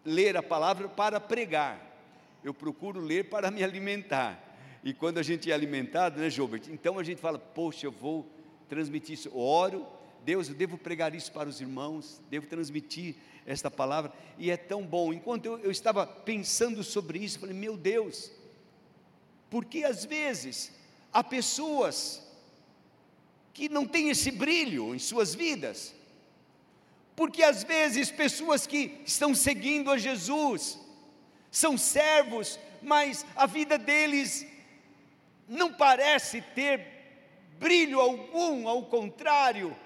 ler 0.03 0.35
a 0.35 0.43
palavra 0.43 0.89
para 0.89 1.19
pregar, 1.19 1.79
eu 2.43 2.53
procuro 2.53 2.99
ler 2.99 3.29
para 3.29 3.51
me 3.51 3.63
alimentar. 3.63 4.51
E 4.83 4.93
quando 4.93 5.19
a 5.19 5.23
gente 5.23 5.51
é 5.51 5.53
alimentado, 5.53 6.19
né, 6.19 6.29
Gilbert? 6.29 6.63
Então 6.69 6.97
a 6.97 7.03
gente 7.03 7.21
fala, 7.21 7.37
poxa, 7.37 7.85
eu 7.85 7.91
vou 7.91 8.27
transmitir 8.67 9.13
isso. 9.13 9.29
oro, 9.37 9.85
Deus, 10.25 10.49
eu 10.49 10.55
devo 10.55 10.77
pregar 10.77 11.13
isso 11.13 11.31
para 11.31 11.47
os 11.47 11.61
irmãos, 11.61 12.21
devo 12.29 12.47
transmitir 12.47 13.15
esta 13.45 13.71
palavra, 13.71 14.11
e 14.37 14.51
é 14.51 14.57
tão 14.57 14.85
bom. 14.85 15.13
Enquanto 15.13 15.45
eu, 15.45 15.59
eu 15.59 15.71
estava 15.71 16.05
pensando 16.05 16.83
sobre 16.83 17.19
isso, 17.19 17.39
falei, 17.39 17.55
meu 17.55 17.75
Deus, 17.75 18.31
porque 19.49 19.83
às 19.83 20.05
vezes 20.05 20.71
há 21.11 21.23
pessoas 21.23 22.25
que 23.53 23.67
não 23.67 23.85
têm 23.85 24.09
esse 24.09 24.31
brilho 24.31 24.95
em 24.95 24.99
suas 24.99 25.35
vidas, 25.35 25.93
porque 27.15 27.43
às 27.43 27.63
vezes 27.63 28.09
pessoas 28.09 28.65
que 28.65 29.01
estão 29.05 29.35
seguindo 29.35 29.91
a 29.91 29.97
Jesus 29.97 30.79
são 31.51 31.77
servos, 31.77 32.57
mas 32.81 33.25
a 33.35 33.45
vida 33.45 33.77
deles 33.77 34.47
não 35.47 35.73
parece 35.73 36.41
ter 36.41 36.87
brilho 37.59 37.99
algum, 37.99 38.67
ao 38.67 38.85
contrário, 38.85 39.77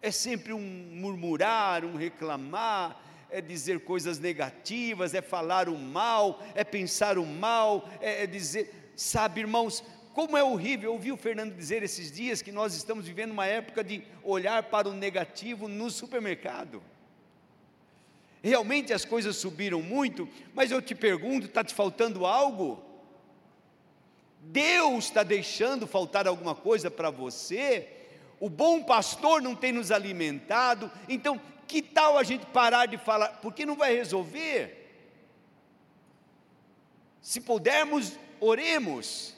é 0.00 0.10
sempre 0.10 0.52
um 0.52 0.60
murmurar, 0.60 1.84
um 1.84 1.96
reclamar, 1.96 3.00
é 3.30 3.40
dizer 3.40 3.80
coisas 3.80 4.18
negativas, 4.18 5.12
é 5.14 5.20
falar 5.20 5.68
o 5.68 5.76
mal, 5.76 6.42
é 6.54 6.64
pensar 6.64 7.18
o 7.18 7.26
mal, 7.26 7.88
é, 8.00 8.22
é 8.22 8.26
dizer, 8.26 8.92
sabe, 8.96 9.40
irmãos, 9.40 9.84
como 10.14 10.36
é 10.36 10.42
horrível, 10.42 10.90
eu 10.90 10.94
ouvi 10.94 11.12
o 11.12 11.16
Fernando 11.16 11.54
dizer 11.54 11.82
esses 11.82 12.10
dias 12.10 12.42
que 12.42 12.50
nós 12.50 12.74
estamos 12.74 13.06
vivendo 13.06 13.32
uma 13.32 13.46
época 13.46 13.84
de 13.84 14.02
olhar 14.22 14.64
para 14.64 14.88
o 14.88 14.92
negativo 14.92 15.68
no 15.68 15.90
supermercado. 15.90 16.82
Realmente 18.42 18.92
as 18.92 19.04
coisas 19.04 19.36
subiram 19.36 19.82
muito, 19.82 20.28
mas 20.54 20.70
eu 20.70 20.80
te 20.80 20.94
pergunto: 20.94 21.46
está 21.46 21.62
te 21.62 21.74
faltando 21.74 22.24
algo? 22.24 22.82
Deus 24.40 25.04
está 25.04 25.22
deixando 25.22 25.86
faltar 25.86 26.26
alguma 26.26 26.54
coisa 26.54 26.90
para 26.90 27.10
você? 27.10 27.97
O 28.40 28.48
bom 28.48 28.82
pastor 28.82 29.42
não 29.42 29.54
tem 29.54 29.72
nos 29.72 29.90
alimentado, 29.90 30.90
então 31.08 31.40
que 31.66 31.82
tal 31.82 32.16
a 32.16 32.22
gente 32.22 32.46
parar 32.46 32.86
de 32.86 32.96
falar? 32.96 33.40
Porque 33.42 33.66
não 33.66 33.76
vai 33.76 33.94
resolver. 33.94 34.74
Se 37.20 37.40
pudermos, 37.40 38.18
oremos. 38.40 39.34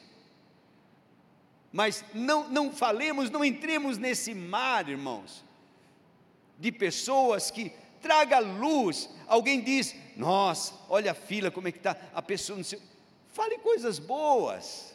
Mas 1.72 2.04
não, 2.14 2.48
não 2.48 2.72
falemos, 2.72 3.30
não 3.30 3.44
entremos 3.44 3.98
nesse 3.98 4.34
mar, 4.34 4.88
irmãos, 4.88 5.44
de 6.58 6.70
pessoas 6.70 7.50
que 7.50 7.72
traga 8.00 8.38
luz. 8.38 9.08
Alguém 9.26 9.60
diz, 9.60 9.94
nossa, 10.16 10.74
olha 10.88 11.12
a 11.12 11.14
fila, 11.14 11.50
como 11.50 11.68
é 11.68 11.72
que 11.72 11.78
está, 11.78 11.96
a 12.14 12.20
pessoa 12.20 12.56
não 12.56 12.64
sei. 12.64 12.80
Fale 13.32 13.58
coisas 13.58 13.98
boas. 13.98 14.94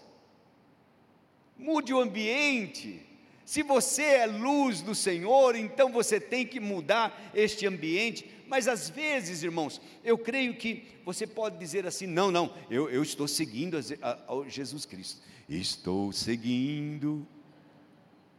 Mude 1.57 1.93
o 1.93 1.99
ambiente. 1.99 3.05
Se 3.45 3.61
você 3.61 4.01
é 4.01 4.25
luz 4.25 4.81
do 4.81 4.95
Senhor, 4.95 5.55
então 5.55 5.91
você 5.91 6.19
tem 6.19 6.47
que 6.47 6.59
mudar 6.59 7.31
este 7.33 7.67
ambiente. 7.67 8.27
Mas 8.47 8.67
às 8.67 8.89
vezes, 8.89 9.43
irmãos, 9.43 9.79
eu 10.03 10.17
creio 10.17 10.55
que 10.55 10.83
você 11.05 11.27
pode 11.27 11.57
dizer 11.57 11.85
assim: 11.85 12.07
não, 12.07 12.31
não, 12.31 12.51
eu, 12.71 12.89
eu 12.89 13.03
estou 13.03 13.27
seguindo 13.27 13.77
a, 13.77 13.81
a, 14.09 14.33
a 14.33 14.49
Jesus 14.49 14.83
Cristo. 14.85 15.21
Estou 15.47 16.11
seguindo 16.11 17.27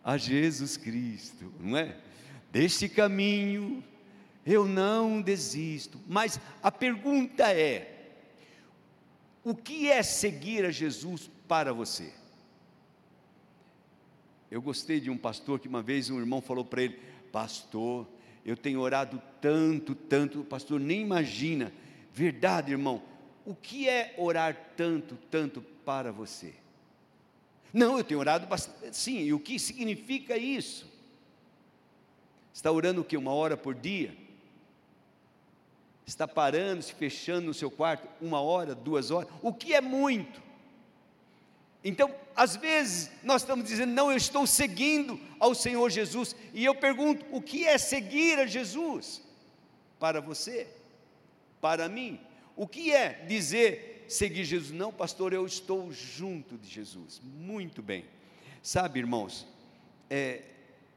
a 0.02 0.16
Jesus 0.16 0.76
Cristo, 0.76 1.52
não 1.60 1.76
é? 1.76 1.96
Deste 2.50 2.88
caminho 2.88 3.82
eu 4.44 4.64
não 4.66 5.20
desisto. 5.20 6.00
Mas 6.08 6.40
a 6.60 6.72
pergunta 6.72 7.52
é: 7.52 8.16
o 9.44 9.54
que 9.54 9.88
é 9.88 10.02
seguir 10.02 10.64
a 10.64 10.70
Jesus 10.72 11.30
para 11.46 11.72
você? 11.72 12.12
Eu 14.50 14.62
gostei 14.62 15.00
de 15.00 15.10
um 15.10 15.16
pastor 15.16 15.58
que 15.58 15.68
uma 15.68 15.82
vez 15.82 16.10
um 16.10 16.18
irmão 16.18 16.40
falou 16.40 16.64
para 16.64 16.82
ele: 16.82 16.98
Pastor, 17.32 18.06
eu 18.44 18.56
tenho 18.56 18.80
orado 18.80 19.20
tanto, 19.40 19.94
tanto, 19.94 20.40
o 20.40 20.44
pastor 20.44 20.78
nem 20.78 21.00
imagina. 21.00 21.72
Verdade, 22.12 22.72
irmão, 22.72 23.02
o 23.44 23.54
que 23.54 23.88
é 23.88 24.14
orar 24.16 24.56
tanto, 24.76 25.16
tanto 25.30 25.60
para 25.84 26.12
você? 26.12 26.54
Não, 27.72 27.98
eu 27.98 28.04
tenho 28.04 28.20
orado 28.20 28.46
bastante. 28.46 28.96
Sim, 28.96 29.18
e 29.18 29.32
o 29.34 29.40
que 29.40 29.58
significa 29.58 30.36
isso? 30.36 30.90
Está 32.54 32.70
orando 32.70 33.02
o 33.02 33.04
que? 33.04 33.16
Uma 33.16 33.32
hora 33.32 33.56
por 33.56 33.74
dia? 33.74 34.16
Está 36.06 36.26
parando, 36.26 36.82
se 36.82 36.94
fechando 36.94 37.48
no 37.48 37.54
seu 37.54 37.70
quarto 37.70 38.08
uma 38.20 38.40
hora, 38.40 38.74
duas 38.74 39.10
horas? 39.10 39.28
O 39.42 39.52
que 39.52 39.74
é 39.74 39.80
muito? 39.80 40.40
Então, 41.88 42.12
às 42.34 42.56
vezes, 42.56 43.12
nós 43.22 43.42
estamos 43.42 43.64
dizendo, 43.64 43.92
não, 43.92 44.10
eu 44.10 44.16
estou 44.16 44.44
seguindo 44.44 45.20
ao 45.38 45.54
Senhor 45.54 45.88
Jesus, 45.88 46.34
e 46.52 46.64
eu 46.64 46.74
pergunto, 46.74 47.24
o 47.30 47.40
que 47.40 47.64
é 47.64 47.78
seguir 47.78 48.40
a 48.40 48.46
Jesus? 48.46 49.22
Para 49.96 50.20
você, 50.20 50.66
para 51.60 51.88
mim, 51.88 52.18
o 52.56 52.66
que 52.66 52.92
é 52.92 53.24
dizer 53.28 54.04
seguir 54.08 54.42
Jesus? 54.42 54.76
Não, 54.76 54.92
pastor, 54.92 55.32
eu 55.32 55.46
estou 55.46 55.92
junto 55.92 56.58
de 56.58 56.68
Jesus. 56.68 57.22
Muito 57.22 57.80
bem. 57.80 58.04
Sabe, 58.60 58.98
irmãos, 58.98 59.46
é, 60.10 60.42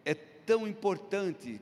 é 0.04 0.15
tão 0.15 0.67
importante 0.67 1.62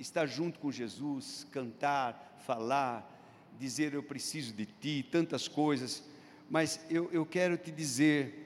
estar 0.00 0.26
junto 0.26 0.58
com 0.58 0.72
Jesus, 0.72 1.46
cantar, 1.52 2.40
falar, 2.44 3.08
dizer 3.56 3.94
eu 3.94 4.02
preciso 4.02 4.52
de 4.52 4.66
ti, 4.66 5.06
tantas 5.12 5.46
coisas, 5.46 6.02
mas 6.50 6.84
eu, 6.90 7.08
eu 7.12 7.24
quero 7.24 7.56
te 7.56 7.70
dizer, 7.70 8.43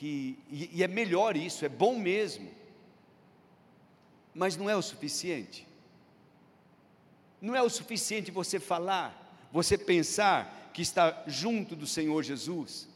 que, 0.00 0.38
e, 0.48 0.78
e 0.78 0.82
é 0.82 0.88
melhor 0.88 1.36
isso, 1.36 1.62
é 1.62 1.68
bom 1.68 1.98
mesmo, 1.98 2.50
mas 4.34 4.56
não 4.56 4.70
é 4.70 4.74
o 4.74 4.80
suficiente. 4.80 5.68
Não 7.38 7.54
é 7.54 7.60
o 7.60 7.68
suficiente 7.68 8.30
você 8.30 8.58
falar, 8.58 9.46
você 9.52 9.76
pensar 9.76 10.70
que 10.72 10.80
está 10.80 11.22
junto 11.26 11.76
do 11.76 11.86
Senhor 11.86 12.22
Jesus. 12.22 12.88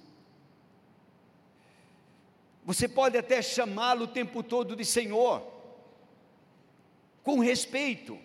Você 2.64 2.88
pode 2.88 3.18
até 3.18 3.42
chamá-lo 3.42 4.04
o 4.04 4.08
tempo 4.08 4.42
todo 4.42 4.74
de 4.74 4.86
Senhor, 4.86 5.46
com 7.22 7.38
respeito, 7.38 8.18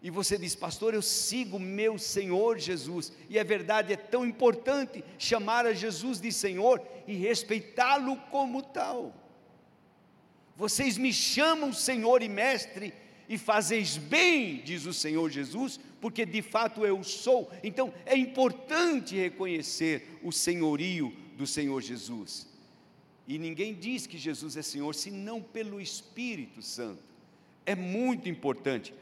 e 0.00 0.10
você 0.10 0.38
diz, 0.38 0.54
pastor, 0.54 0.94
eu 0.94 1.02
sigo 1.02 1.58
meu 1.58 1.98
Senhor 1.98 2.58
Jesus, 2.58 3.12
e 3.28 3.36
é 3.36 3.42
verdade, 3.42 3.92
é 3.92 3.96
tão 3.96 4.24
importante 4.24 5.04
chamar 5.18 5.66
a 5.66 5.72
Jesus 5.72 6.20
de 6.20 6.30
Senhor 6.30 6.80
e 7.06 7.14
respeitá-lo 7.14 8.16
como 8.30 8.62
tal. 8.62 9.12
Vocês 10.56 10.96
me 10.96 11.12
chamam 11.12 11.72
Senhor 11.72 12.22
e 12.22 12.28
Mestre, 12.28 12.92
e 13.28 13.36
fazeis 13.36 13.96
bem, 13.96 14.62
diz 14.64 14.86
o 14.86 14.94
Senhor 14.94 15.28
Jesus, 15.30 15.78
porque 16.00 16.24
de 16.24 16.40
fato 16.40 16.86
eu 16.86 17.02
sou. 17.04 17.50
Então 17.62 17.92
é 18.06 18.16
importante 18.16 19.16
reconhecer 19.16 20.18
o 20.22 20.32
senhorio 20.32 21.14
do 21.36 21.46
Senhor 21.46 21.82
Jesus. 21.82 22.48
E 23.26 23.38
ninguém 23.38 23.74
diz 23.74 24.06
que 24.06 24.16
Jesus 24.16 24.56
é 24.56 24.62
Senhor 24.62 24.94
senão 24.94 25.42
pelo 25.42 25.80
Espírito 25.80 26.62
Santo. 26.62 27.02
É 27.66 27.74
muito 27.74 28.28
importante. 28.28 28.94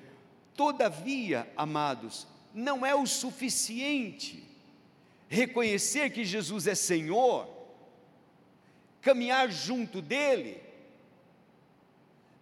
Todavia, 0.57 1.51
amados, 1.57 2.27
não 2.55 2.85
é 2.85 2.95
o 2.95 3.07
suficiente 3.07 4.43
reconhecer 5.29 6.11
que 6.11 6.25
Jesus 6.25 6.67
é 6.67 6.75
Senhor, 6.75 7.49
caminhar 9.03 9.51
junto 9.51 10.01
dEle, 10.01 10.63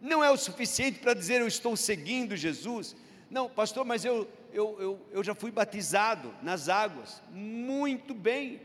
não 0.01 0.23
é 0.23 0.31
o 0.31 0.37
suficiente 0.37 0.99
para 0.99 1.15
dizer 1.15 1.41
eu 1.41 1.49
estou 1.49 1.77
seguindo 1.77 2.37
Jesus. 2.37 2.95
Não, 3.31 3.49
pastor, 3.49 3.85
mas 3.87 4.05
eu, 4.05 4.29
eu, 4.53 4.77
eu, 4.79 5.07
eu 5.11 5.25
já 5.25 5.35
fui 5.35 5.51
batizado 5.51 6.33
nas 6.43 6.69
águas. 6.69 7.23
Muito 7.31 8.13
bem, 8.15 8.61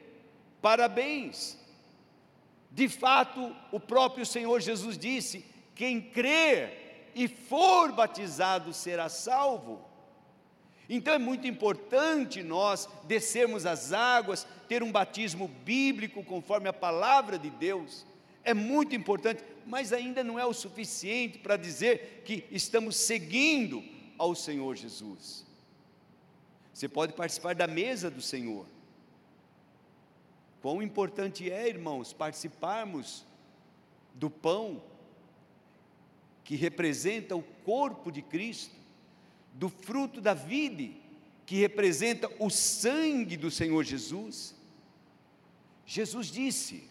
parabéns. 0.61 1.57
De 2.69 2.89
fato, 2.89 3.55
o 3.71 3.79
próprio 3.79 4.25
Senhor 4.25 4.59
Jesus 4.59 4.97
disse: 4.97 5.45
quem 5.73 6.01
crer 6.01 6.88
e 7.19 7.27
for 7.27 7.91
batizado 7.91 8.71
será 8.71 9.09
salvo. 9.09 9.81
Então 10.87 11.13
é 11.13 11.17
muito 11.17 11.45
importante 11.45 12.41
nós 12.41 12.87
descermos 13.03 13.65
as 13.65 13.91
águas, 13.91 14.47
ter 14.69 14.81
um 14.81 14.89
batismo 14.89 15.49
bíblico 15.49 16.23
conforme 16.23 16.69
a 16.69 16.73
palavra 16.73 17.37
de 17.37 17.49
Deus. 17.49 18.05
É 18.41 18.53
muito 18.53 18.95
importante, 18.95 19.43
mas 19.65 19.91
ainda 19.91 20.23
não 20.23 20.39
é 20.39 20.45
o 20.45 20.53
suficiente 20.53 21.39
para 21.39 21.57
dizer 21.57 22.23
que 22.23 22.45
estamos 22.51 22.95
seguindo 22.95 23.83
ao 24.17 24.33
Senhor 24.33 24.77
Jesus. 24.77 25.45
Você 26.73 26.87
pode 26.87 27.11
participar 27.11 27.53
da 27.53 27.67
mesa 27.67 28.09
do 28.09 28.21
Senhor. 28.21 28.65
Quão 30.61 30.81
importante 30.81 31.51
é, 31.51 31.67
irmãos, 31.67 32.13
participarmos 32.13 33.25
do 34.15 34.29
pão 34.29 34.81
que 36.49 36.55
representa 36.55 37.35
o 37.35 37.43
corpo 37.43 38.11
de 38.11 38.23
Cristo, 38.23 38.75
do 39.53 39.69
fruto 39.69 40.19
da 40.19 40.33
vida, 40.33 40.91
que 41.45 41.57
representa 41.57 42.27
o 42.39 42.49
sangue 42.49 43.37
do 43.37 43.51
Senhor 43.51 43.83
Jesus. 43.83 44.55
Jesus 45.85 46.31
disse: 46.31 46.89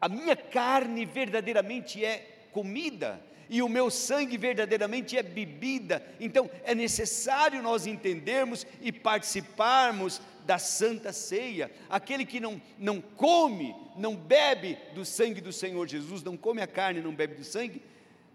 a 0.00 0.08
minha 0.08 0.34
carne 0.34 1.04
verdadeiramente 1.04 2.04
é 2.04 2.48
comida 2.50 3.24
e 3.48 3.62
o 3.62 3.68
meu 3.68 3.92
sangue 3.92 4.36
verdadeiramente 4.36 5.16
é 5.16 5.22
bebida. 5.22 6.04
Então 6.18 6.50
é 6.64 6.74
necessário 6.74 7.62
nós 7.62 7.86
entendermos 7.86 8.66
e 8.82 8.90
participarmos 8.90 10.20
da 10.48 10.58
santa 10.58 11.12
ceia. 11.12 11.70
Aquele 11.90 12.24
que 12.24 12.40
não, 12.40 12.58
não 12.78 13.02
come, 13.02 13.76
não 13.94 14.16
bebe 14.16 14.78
do 14.94 15.04
sangue 15.04 15.42
do 15.42 15.52
Senhor 15.52 15.86
Jesus, 15.86 16.22
não 16.22 16.38
come 16.38 16.62
a 16.62 16.66
carne, 16.66 17.02
não 17.02 17.14
bebe 17.14 17.34
do 17.34 17.44
sangue, 17.44 17.82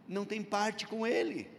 não 0.08 0.24
tem 0.24 0.44
parte 0.44 0.86
com 0.86 1.08
Ele. 1.08 1.50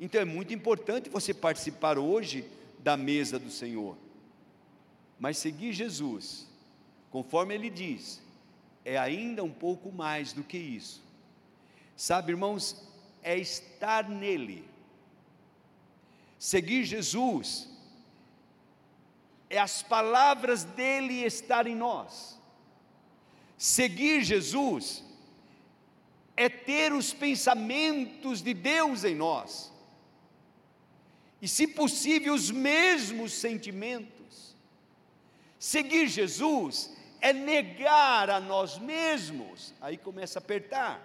Então 0.00 0.18
é 0.18 0.24
muito 0.24 0.54
importante 0.54 1.10
você 1.10 1.34
participar 1.34 1.98
hoje 1.98 2.46
da 2.78 2.96
mesa 2.96 3.38
do 3.38 3.50
Senhor. 3.50 3.98
Mas 5.20 5.36
seguir 5.36 5.74
Jesus, 5.74 6.46
conforme 7.10 7.54
Ele 7.54 7.68
diz, 7.68 8.22
é 8.86 8.96
ainda 8.96 9.44
um 9.44 9.52
pouco 9.52 9.92
mais 9.92 10.32
do 10.32 10.42
que 10.42 10.56
isso. 10.56 11.02
Sabe, 11.94 12.32
irmãos, 12.32 12.88
é 13.22 13.36
estar 13.36 14.08
nele. 14.08 14.64
Seguir 16.38 16.84
Jesus 16.84 17.73
é 19.54 19.58
as 19.58 19.82
palavras 19.82 20.64
dele 20.64 21.22
estar 21.24 21.66
em 21.66 21.76
nós. 21.76 22.38
Seguir 23.56 24.24
Jesus 24.24 25.04
é 26.36 26.48
ter 26.48 26.92
os 26.92 27.12
pensamentos 27.12 28.42
de 28.42 28.52
Deus 28.52 29.04
em 29.04 29.14
nós. 29.14 29.72
E, 31.40 31.46
se 31.46 31.68
possível, 31.68 32.34
os 32.34 32.50
mesmos 32.50 33.32
sentimentos. 33.32 34.56
Seguir 35.58 36.08
Jesus 36.08 36.90
é 37.20 37.32
negar 37.32 38.30
a 38.30 38.40
nós 38.40 38.78
mesmos. 38.78 39.72
Aí 39.80 39.96
começa 39.96 40.38
a 40.38 40.42
apertar. 40.42 41.00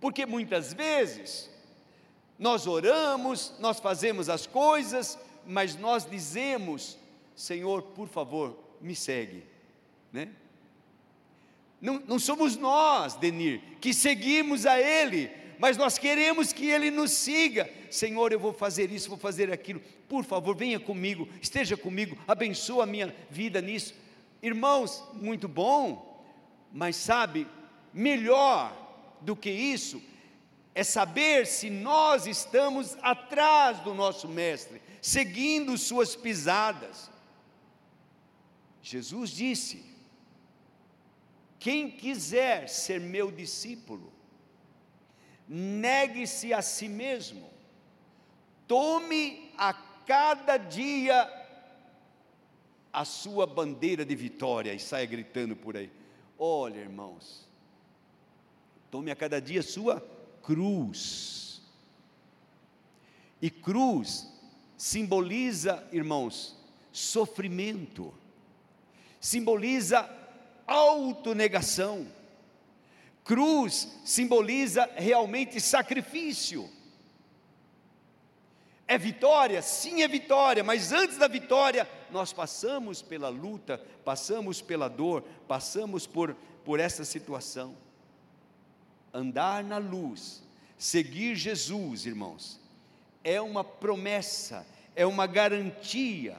Porque 0.00 0.24
muitas 0.24 0.72
vezes 0.72 1.50
nós 2.38 2.66
oramos, 2.66 3.52
nós 3.58 3.78
fazemos 3.78 4.30
as 4.30 4.46
coisas, 4.46 5.18
mas 5.50 5.76
nós 5.76 6.08
dizemos: 6.08 6.96
Senhor, 7.34 7.82
por 7.82 8.08
favor, 8.08 8.56
me 8.80 8.94
segue, 8.94 9.42
né? 10.12 10.28
Não, 11.80 12.00
não 12.06 12.18
somos 12.18 12.56
nós, 12.56 13.14
Denir, 13.14 13.60
que 13.80 13.92
seguimos 13.92 14.66
a 14.66 14.78
Ele, 14.78 15.30
mas 15.58 15.76
nós 15.76 15.98
queremos 15.98 16.52
que 16.52 16.66
Ele 16.66 16.90
nos 16.90 17.10
siga. 17.10 17.68
Senhor, 17.90 18.32
eu 18.32 18.38
vou 18.38 18.52
fazer 18.52 18.92
isso, 18.92 19.08
vou 19.08 19.18
fazer 19.18 19.52
aquilo. 19.52 19.80
Por 20.08 20.24
favor, 20.24 20.54
venha 20.54 20.78
comigo, 20.78 21.28
esteja 21.40 21.76
comigo, 21.76 22.16
abençoa 22.28 22.84
a 22.84 22.86
minha 22.86 23.14
vida 23.30 23.60
nisso. 23.60 23.94
Irmãos, 24.42 25.02
muito 25.14 25.48
bom, 25.48 26.22
mas 26.72 26.96
sabe, 26.96 27.46
melhor 27.92 28.76
do 29.20 29.34
que 29.34 29.50
isso 29.50 30.02
é 30.74 30.84
saber 30.84 31.46
se 31.46 31.68
nós 31.68 32.26
estamos 32.26 32.96
atrás 33.02 33.80
do 33.80 33.92
nosso 33.92 34.28
Mestre, 34.28 34.80
seguindo 35.02 35.76
suas 35.76 36.14
pisadas. 36.14 37.10
Jesus 38.82 39.30
disse: 39.30 39.84
Quem 41.58 41.90
quiser 41.90 42.68
ser 42.68 43.00
meu 43.00 43.32
discípulo, 43.32 44.12
negue-se 45.48 46.54
a 46.54 46.62
si 46.62 46.88
mesmo, 46.88 47.50
tome 48.66 49.52
a 49.58 49.74
cada 50.06 50.56
dia 50.56 51.28
a 52.92 53.04
sua 53.04 53.46
bandeira 53.46 54.04
de 54.04 54.14
vitória 54.14 54.72
e 54.72 54.78
saia 54.80 55.06
gritando 55.06 55.56
por 55.56 55.76
aí. 55.76 55.90
Olha, 56.38 56.78
irmãos, 56.78 57.48
tome 58.90 59.10
a 59.10 59.16
cada 59.16 59.40
dia 59.40 59.60
a 59.60 59.64
sua 59.64 60.19
cruz. 60.42 61.62
E 63.40 63.50
cruz 63.50 64.28
simboliza, 64.76 65.86
irmãos, 65.92 66.56
sofrimento, 66.92 68.12
simboliza 69.20 70.08
autonegação. 70.66 72.06
Cruz 73.24 74.00
simboliza 74.04 74.88
realmente 74.96 75.60
sacrifício. 75.60 76.68
É 78.86 78.98
vitória? 78.98 79.62
Sim, 79.62 80.02
é 80.02 80.08
vitória, 80.08 80.64
mas 80.64 80.92
antes 80.92 81.16
da 81.16 81.28
vitória, 81.28 81.88
nós 82.10 82.32
passamos 82.32 83.00
pela 83.00 83.28
luta, 83.28 83.80
passamos 84.04 84.60
pela 84.60 84.88
dor, 84.88 85.22
passamos 85.46 86.06
por, 86.06 86.34
por 86.64 86.80
essa 86.80 87.04
situação 87.04 87.76
andar 89.12 89.64
na 89.64 89.78
luz, 89.78 90.42
seguir 90.78 91.34
Jesus, 91.36 92.06
irmãos, 92.06 92.60
é 93.22 93.40
uma 93.40 93.62
promessa, 93.62 94.66
é 94.94 95.04
uma 95.04 95.26
garantia 95.26 96.36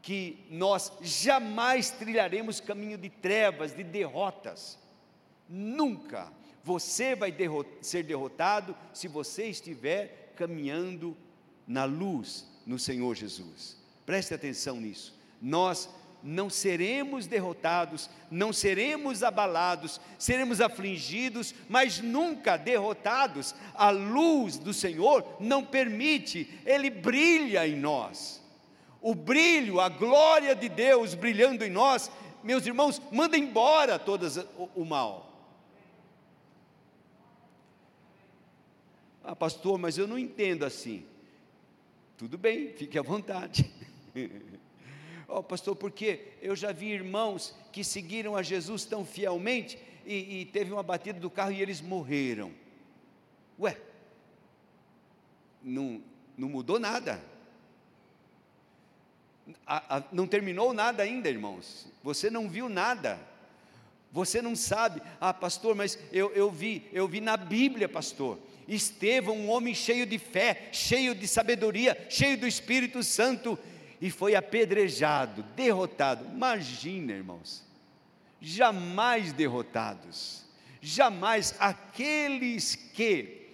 que 0.00 0.38
nós 0.50 0.92
jamais 1.02 1.90
trilharemos 1.90 2.60
caminho 2.60 2.96
de 2.96 3.10
trevas, 3.10 3.74
de 3.74 3.82
derrotas. 3.82 4.78
Nunca 5.48 6.32
você 6.62 7.14
vai 7.14 7.34
ser 7.80 8.02
derrotado 8.04 8.76
se 8.92 9.08
você 9.08 9.46
estiver 9.46 10.32
caminhando 10.36 11.16
na 11.66 11.84
luz 11.84 12.46
no 12.66 12.78
Senhor 12.78 13.14
Jesus. 13.14 13.76
Preste 14.04 14.34
atenção 14.34 14.80
nisso. 14.80 15.18
Nós 15.40 15.88
não 16.22 16.50
seremos 16.50 17.26
derrotados, 17.26 18.10
não 18.30 18.52
seremos 18.52 19.22
abalados, 19.22 20.00
seremos 20.18 20.60
afligidos, 20.60 21.54
mas 21.68 22.00
nunca 22.00 22.56
derrotados. 22.56 23.54
A 23.74 23.90
luz 23.90 24.58
do 24.58 24.74
Senhor 24.74 25.36
não 25.38 25.64
permite, 25.64 26.60
Ele 26.66 26.90
brilha 26.90 27.66
em 27.66 27.76
nós. 27.76 28.42
O 29.00 29.14
brilho, 29.14 29.80
a 29.80 29.88
glória 29.88 30.54
de 30.56 30.68
Deus 30.68 31.14
brilhando 31.14 31.64
em 31.64 31.70
nós, 31.70 32.10
meus 32.42 32.66
irmãos, 32.66 33.00
manda 33.12 33.38
embora 33.38 33.98
todo 33.98 34.26
o, 34.56 34.82
o 34.82 34.84
mal. 34.84 35.28
Ah, 39.22 39.36
pastor, 39.36 39.78
mas 39.78 39.98
eu 39.98 40.08
não 40.08 40.18
entendo 40.18 40.64
assim. 40.64 41.04
Tudo 42.16 42.36
bem, 42.36 42.72
fique 42.72 42.98
à 42.98 43.02
vontade. 43.02 43.70
oh, 45.28 45.42
pastor, 45.42 45.76
porque 45.76 46.32
eu 46.40 46.56
já 46.56 46.72
vi 46.72 46.86
irmãos 46.86 47.54
que 47.70 47.84
seguiram 47.84 48.34
a 48.34 48.42
Jesus 48.42 48.84
tão 48.84 49.04
fielmente 49.04 49.78
e, 50.06 50.40
e 50.40 50.44
teve 50.46 50.72
uma 50.72 50.82
batida 50.82 51.20
do 51.20 51.30
carro 51.30 51.52
e 51.52 51.60
eles 51.60 51.80
morreram. 51.80 52.50
Ué, 53.60 53.78
não, 55.62 56.02
não 56.36 56.48
mudou 56.48 56.80
nada. 56.80 57.22
A, 59.66 59.98
a, 59.98 60.04
não 60.10 60.26
terminou 60.26 60.72
nada 60.72 61.02
ainda, 61.02 61.28
irmãos. 61.28 61.86
Você 62.02 62.30
não 62.30 62.48
viu 62.48 62.68
nada. 62.68 63.20
Você 64.10 64.40
não 64.40 64.56
sabe, 64.56 65.02
ah, 65.20 65.34
pastor, 65.34 65.74
mas 65.74 65.98
eu, 66.10 66.32
eu 66.32 66.50
vi, 66.50 66.88
eu 66.92 67.06
vi 67.06 67.20
na 67.20 67.36
Bíblia, 67.36 67.88
pastor. 67.88 68.38
Estevão, 68.66 69.36
um 69.36 69.50
homem 69.50 69.74
cheio 69.74 70.06
de 70.06 70.18
fé, 70.18 70.68
cheio 70.72 71.14
de 71.14 71.28
sabedoria, 71.28 72.06
cheio 72.08 72.38
do 72.38 72.46
Espírito 72.46 73.02
Santo, 73.02 73.58
e 74.00 74.10
foi 74.10 74.34
apedrejado, 74.34 75.42
derrotado. 75.56 76.24
Imagina, 76.32 77.12
irmãos, 77.12 77.64
jamais 78.40 79.32
derrotados, 79.32 80.44
jamais 80.80 81.54
aqueles 81.58 82.74
que 82.74 83.46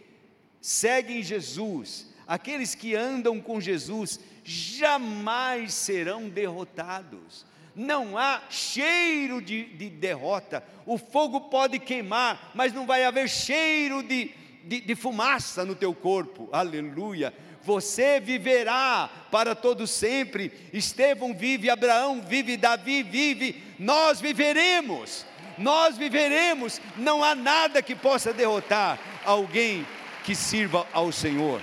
seguem 0.61 1.23
Jesus, 1.23 2.13
aqueles 2.27 2.75
que 2.75 2.95
andam 2.95 3.41
com 3.41 3.61
Jesus, 3.61 4.21
jamais 4.45 5.73
serão 5.73 6.29
derrotados. 6.29 7.47
Não 7.75 8.17
há 8.17 8.43
cheiro 8.51 9.43
de, 9.43 9.65
de 9.65 9.91
derrota. 9.91 10.63
O 10.87 10.97
fogo 10.97 11.41
pode 11.43 11.79
queimar, 11.79 12.53
mas 12.55 12.73
não 12.73 12.87
vai 12.87 13.05
haver 13.05 13.29
cheiro 13.29 14.03
de, 14.03 14.31
de, 14.63 14.81
de 14.81 14.95
fumaça 14.95 15.65
no 15.65 15.75
teu 15.75 15.93
corpo. 15.93 16.49
Aleluia 16.53 17.35
você 17.65 18.21
viverá 18.21 19.09
para 19.31 19.55
todo 19.55 19.87
sempre. 19.87 20.53
Estevão 20.73 21.35
vive, 21.35 21.71
Abraão 21.71 22.21
vive, 22.21 22.57
Davi 22.57 23.03
vive, 23.03 23.63
nós 23.79 24.21
viveremos. 24.21 25.27
Nós 25.57 25.97
viveremos, 25.97 26.81
não 26.97 27.23
há 27.23 27.35
nada 27.35 27.81
que 27.81 27.95
possa 27.95 28.33
derrotar 28.33 28.99
alguém 29.25 29.87
que 30.25 30.35
sirva 30.35 30.87
ao 30.93 31.13
Senhor. 31.13 31.63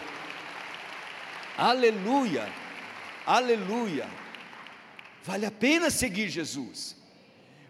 Aleluia. 1.58 2.48
Aleluia. 3.26 4.08
Vale 5.24 5.46
a 5.46 5.52
pena 5.52 5.90
seguir 5.90 6.30
Jesus. 6.30 6.96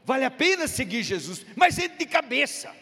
Vale 0.06 0.26
a 0.26 0.32
pena 0.32 0.68
seguir 0.68 1.04
Jesus, 1.04 1.46
mas 1.56 1.78
entre 1.78 1.98
de 1.98 2.06
cabeça. 2.06 2.74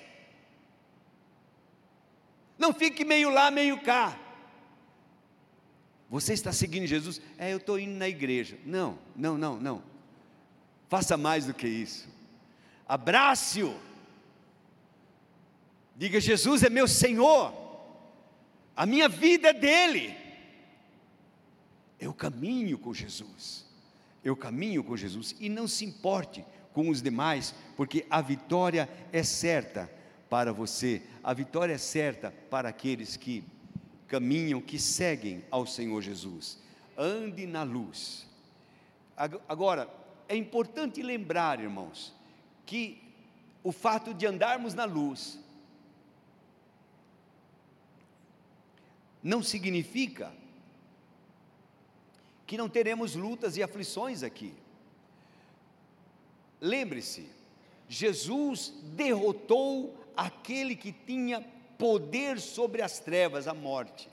Não 2.57 2.73
fique 2.73 3.05
meio 3.05 3.29
lá, 3.29 3.49
meio 3.49 3.79
cá. 3.81 4.17
Você 6.09 6.33
está 6.33 6.51
seguindo 6.51 6.87
Jesus? 6.87 7.21
É, 7.37 7.53
eu 7.53 7.57
estou 7.57 7.77
indo 7.77 7.97
na 7.97 8.09
igreja. 8.09 8.57
Não, 8.65 8.97
não, 9.15 9.37
não, 9.37 9.59
não. 9.59 9.83
Faça 10.87 11.15
mais 11.15 11.45
do 11.45 11.53
que 11.53 11.67
isso. 11.67 12.09
abrace-o, 12.87 13.79
diga: 15.95 16.19
Jesus 16.19 16.63
é 16.63 16.69
meu 16.69 16.87
Senhor, 16.87 17.53
a 18.75 18.85
minha 18.87 19.07
vida 19.07 19.49
é 19.49 19.53
dele. 19.53 20.17
Eu 21.99 22.13
caminho 22.13 22.77
com 22.79 22.93
Jesus, 22.93 23.65
eu 24.23 24.35
caminho 24.35 24.83
com 24.83 24.97
Jesus, 24.97 25.35
e 25.39 25.47
não 25.47 25.67
se 25.67 25.85
importe 25.85 26.43
com 26.73 26.89
os 26.89 27.01
demais, 27.01 27.53
porque 27.75 28.05
a 28.09 28.21
vitória 28.21 28.89
é 29.11 29.21
certa 29.21 29.91
para 30.29 30.53
você, 30.53 31.03
a 31.23 31.33
vitória 31.33 31.73
é 31.73 31.77
certa 31.77 32.31
para 32.49 32.69
aqueles 32.69 33.17
que 33.17 33.43
caminham, 34.09 34.59
que 34.59 34.77
seguem 34.77 35.45
ao 35.49 35.65
Senhor 35.65 36.01
Jesus. 36.01 36.57
Ande 36.97 37.45
na 37.45 37.63
luz. 37.63 38.27
Agora, 39.47 39.87
é 40.27 40.35
importante 40.35 41.01
lembrar, 41.01 41.59
irmãos, 41.59 42.13
que 42.65 43.01
o 43.63 43.71
fato 43.71 44.13
de 44.13 44.25
andarmos 44.25 44.73
na 44.73 44.85
luz 44.85 45.39
não 49.21 49.43
significa 49.43 50.33
que 52.47 52.57
não 52.57 52.67
teremos 52.67 53.15
lutas 53.15 53.57
e 53.57 53.63
aflições 53.63 54.23
aqui. 54.23 54.53
Lembre-se, 56.59 57.29
Jesus 57.87 58.73
derrotou 58.95 59.95
aquele 60.15 60.75
que 60.75 60.91
tinha 60.91 61.45
poder 61.79 62.39
sobre 62.39 62.83
as 62.83 62.99
trevas, 62.99 63.47
a 63.47 63.53
morte. 63.55 64.07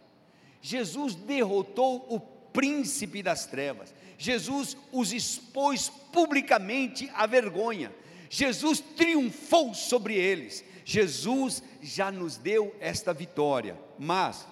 Jesus 0.63 1.15
derrotou 1.15 2.07
o 2.09 2.19
príncipe 2.19 3.23
das 3.23 3.45
trevas. 3.45 3.93
Jesus 4.17 4.77
os 4.91 5.13
expôs 5.13 5.91
publicamente 6.13 7.11
à 7.15 7.27
vergonha. 7.27 7.93
Jesus 8.31 8.81
triunfou 8.81 9.75
sobre 9.75 10.15
eles. 10.15 10.65
Jesus 10.85 11.63
já 11.83 12.11
nos 12.11 12.37
deu 12.37 12.75
esta 12.81 13.13
vitória. 13.13 13.79
Mas, 13.99 14.47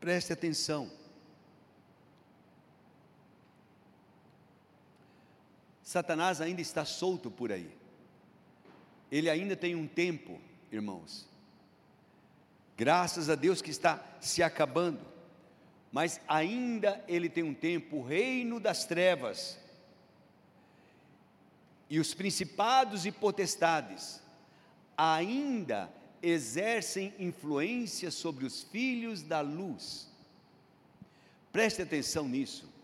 preste 0.00 0.32
atenção. 0.32 0.90
Satanás 5.82 6.40
ainda 6.40 6.60
está 6.60 6.84
solto 6.84 7.30
por 7.30 7.52
aí. 7.52 7.70
Ele 9.10 9.30
ainda 9.30 9.54
tem 9.54 9.74
um 9.74 9.86
tempo, 9.86 10.40
irmãos. 10.70 11.26
Graças 12.76 13.30
a 13.30 13.34
Deus 13.34 13.62
que 13.62 13.70
está 13.70 14.04
se 14.20 14.42
acabando. 14.42 15.00
Mas 15.92 16.20
ainda 16.28 17.02
ele 17.08 17.28
tem 17.28 17.42
um 17.42 17.54
tempo, 17.54 17.96
o 17.96 18.06
reino 18.06 18.60
das 18.60 18.84
trevas. 18.84 19.58
E 21.88 21.98
os 21.98 22.12
principados 22.12 23.06
e 23.06 23.12
potestades 23.12 24.20
ainda 24.96 25.90
exercem 26.22 27.14
influência 27.18 28.10
sobre 28.10 28.44
os 28.44 28.64
filhos 28.64 29.22
da 29.22 29.40
luz. 29.40 30.10
Preste 31.52 31.80
atenção 31.82 32.28
nisso 32.28 32.76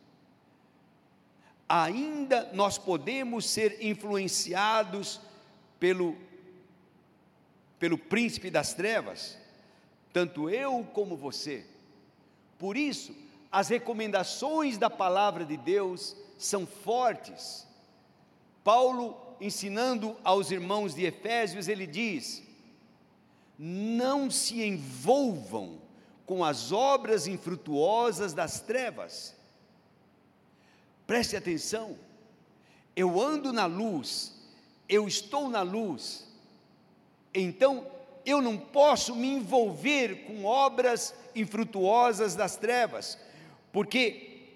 ainda 1.73 2.51
nós 2.53 2.77
podemos 2.77 3.49
ser 3.49 3.79
influenciados 3.83 5.19
pelo, 5.81 6.15
pelo 7.83 7.99
príncipe 7.99 8.49
das 8.49 8.75
trevas, 8.75 9.37
tanto 10.13 10.49
eu 10.49 10.87
como 10.95 11.17
você. 11.17 11.67
Por 12.57 12.77
isso, 12.77 13.13
as 13.51 13.69
recomendações 13.69 14.79
da 14.79 14.89
palavra 14.89 15.45
de 15.45 15.57
Deus 15.57 16.17
são 16.39 16.65
fortes. 16.65 17.67
Paulo, 18.63 19.17
ensinando 19.41 20.17
aos 20.23 20.53
irmãos 20.53 20.95
de 20.95 21.03
Efésios, 21.03 21.67
ele 21.67 21.85
diz: 21.85 22.45
não 23.59 24.31
se 24.31 24.63
envolvam 24.63 25.81
com 26.25 26.45
as 26.45 26.71
obras 26.71 27.27
infrutuosas 27.27 28.33
das 28.33 28.61
trevas 28.61 29.35
Preste 31.13 31.37
atenção. 31.37 31.99
Eu 32.95 33.21
ando 33.21 33.53
na 33.53 33.67
luz, 33.67 34.33
eu 34.89 35.07
estou 35.07 35.49
na 35.49 35.63
luz, 35.63 36.27
então 37.35 37.87
eu 38.25 38.41
não 38.41 38.57
posso 38.57 39.17
me 39.17 39.29
envolver 39.29 40.25
com 40.27 40.45
obras 40.45 41.15
infrutuosas 41.35 42.35
das 42.35 42.57
trevas, 42.57 43.19
porque 43.73 44.51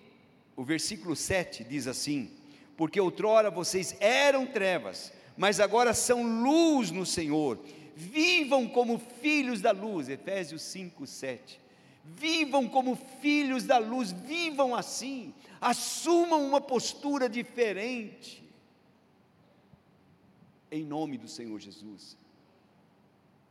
o 0.54 0.64
versículo 0.64 1.16
7 1.16 1.64
diz 1.64 1.86
assim: 1.86 2.30
Porque 2.76 3.00
outrora 3.00 3.50
vocês 3.50 3.96
eram 4.00 4.46
trevas, 4.46 5.12
mas 5.36 5.60
agora 5.60 5.92
são 5.92 6.22
luz 6.42 6.90
no 6.90 7.04
Senhor, 7.04 7.58
vivam 7.94 8.68
como 8.68 8.98
filhos 8.98 9.60
da 9.60 9.72
luz, 9.72 10.08
Efésios 10.08 10.62
5, 10.62 11.06
7. 11.06 11.60
Vivam 12.04 12.68
como 12.68 12.94
filhos 13.20 13.64
da 13.64 13.78
luz, 13.78 14.12
vivam 14.12 14.76
assim, 14.76 15.34
assumam 15.60 16.46
uma 16.46 16.60
postura 16.60 17.28
diferente. 17.28 18.44
Em 20.70 20.84
nome 20.84 21.18
do 21.18 21.26
Senhor 21.26 21.58
Jesus. 21.58 22.16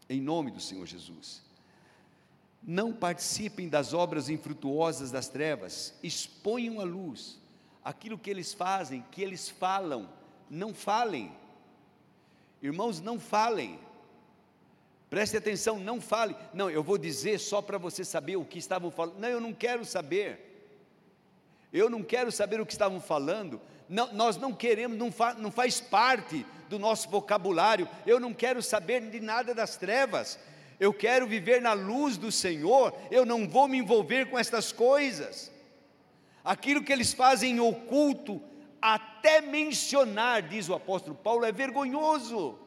Em 0.09 0.21
nome 0.21 0.51
do 0.51 0.59
Senhor 0.59 0.85
Jesus. 0.85 1.43
Não 2.61 2.91
participem 2.91 3.69
das 3.69 3.93
obras 3.93 4.29
infrutuosas 4.29 5.11
das 5.11 5.27
trevas, 5.27 5.93
exponham 6.01 6.79
a 6.79 6.83
luz. 6.83 7.39
Aquilo 7.83 8.17
que 8.17 8.29
eles 8.29 8.53
fazem, 8.53 9.05
que 9.11 9.21
eles 9.21 9.49
falam, 9.49 10.09
não 10.49 10.73
falem. 10.73 11.31
Irmãos, 12.61 12.99
não 12.99 13.19
falem. 13.19 13.79
Preste 15.09 15.37
atenção, 15.37 15.79
não 15.79 16.01
fale. 16.01 16.35
Não, 16.53 16.69
eu 16.69 16.83
vou 16.83 16.97
dizer 16.97 17.39
só 17.39 17.61
para 17.61 17.77
você 17.77 18.03
saber 18.03 18.35
o 18.37 18.45
que 18.45 18.57
estavam 18.57 18.89
falando. 18.89 19.19
Não, 19.19 19.29
eu 19.29 19.39
não 19.39 19.53
quero 19.53 19.85
saber. 19.85 20.69
Eu 21.71 21.89
não 21.89 22.01
quero 22.01 22.31
saber 22.31 22.59
o 22.59 22.65
que 22.65 22.73
estavam 22.73 22.99
falando. 22.99 23.61
Não, 23.88 24.12
nós 24.13 24.38
não 24.38 24.54
queremos, 24.54 24.98
não, 24.98 25.12
fa, 25.12 25.34
não 25.34 25.52
faz 25.52 25.80
parte 25.80 26.45
do 26.69 26.80
nosso 26.80 27.10
vocabulário. 27.10 27.88
Eu 28.06 28.19
não 28.19 28.34
quero 28.34 28.62
saber 28.62 29.02
de 29.10 29.19
nada 29.19 29.54
das 29.54 29.78
trevas. 29.78 30.39
Eu 30.80 30.93
quero 30.93 31.28
viver 31.28 31.62
na 31.62 31.74
luz 31.74 32.17
do 32.17 32.32
Senhor. 32.32 32.93
Eu 33.12 33.26
não 33.26 33.48
vou 33.48 33.67
me 33.67 33.78
envolver 33.78 34.30
com 34.30 34.38
estas 34.38 34.71
coisas. 34.71 35.52
Aquilo 36.43 36.84
que 36.84 36.93
eles 36.93 37.13
fazem 37.13 37.54
em 37.54 37.60
oculto, 37.60 38.41
até 38.82 39.41
mencionar, 39.41 40.43
diz 40.43 40.69
o 40.69 40.76
apóstolo 40.76 41.15
Paulo, 41.15 41.45
é 41.45 41.52
vergonhoso. 41.52 42.60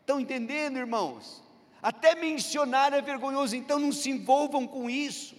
Estão 0.00 0.20
entendendo, 0.20 0.76
irmãos? 0.76 1.42
Até 1.82 2.14
mencionar 2.14 2.92
é 2.92 3.00
vergonhoso, 3.00 3.54
então 3.54 3.78
não 3.78 3.92
se 3.92 4.10
envolvam 4.10 4.66
com 4.66 4.88
isso. 4.88 5.34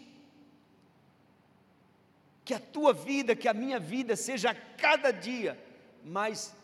Que 2.45 2.53
a 2.53 2.59
tua 2.59 2.93
vida, 2.93 3.35
que 3.35 3.47
a 3.47 3.53
minha 3.53 3.79
vida 3.79 4.15
seja 4.15 4.51
a 4.51 4.55
cada 4.55 5.11
dia 5.11 5.59
mais 6.03 6.55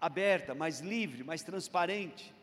aberta, 0.00 0.54
mais 0.54 0.80
livre, 0.80 1.24
mais 1.24 1.42
transparente. 1.42 2.34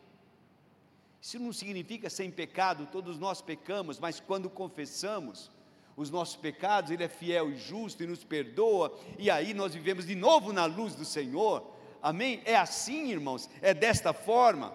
Isso 1.20 1.38
não 1.38 1.52
significa 1.52 2.08
sem 2.08 2.30
pecado, 2.30 2.88
todos 2.90 3.18
nós 3.18 3.42
pecamos, 3.42 3.98
mas 3.98 4.20
quando 4.20 4.48
confessamos 4.48 5.50
os 5.96 6.10
nossos 6.10 6.36
pecados, 6.36 6.90
Ele 6.90 7.04
é 7.04 7.08
fiel 7.08 7.50
e 7.50 7.56
justo 7.56 8.02
e 8.02 8.06
nos 8.06 8.22
perdoa, 8.22 8.96
e 9.18 9.30
aí 9.30 9.54
nós 9.54 9.74
vivemos 9.74 10.06
de 10.06 10.14
novo 10.14 10.52
na 10.52 10.66
luz 10.66 10.94
do 10.94 11.04
Senhor. 11.04 11.74
Amém? 12.02 12.42
É 12.44 12.54
assim, 12.54 13.10
irmãos, 13.10 13.48
é 13.62 13.74
desta 13.74 14.12
forma. 14.12 14.72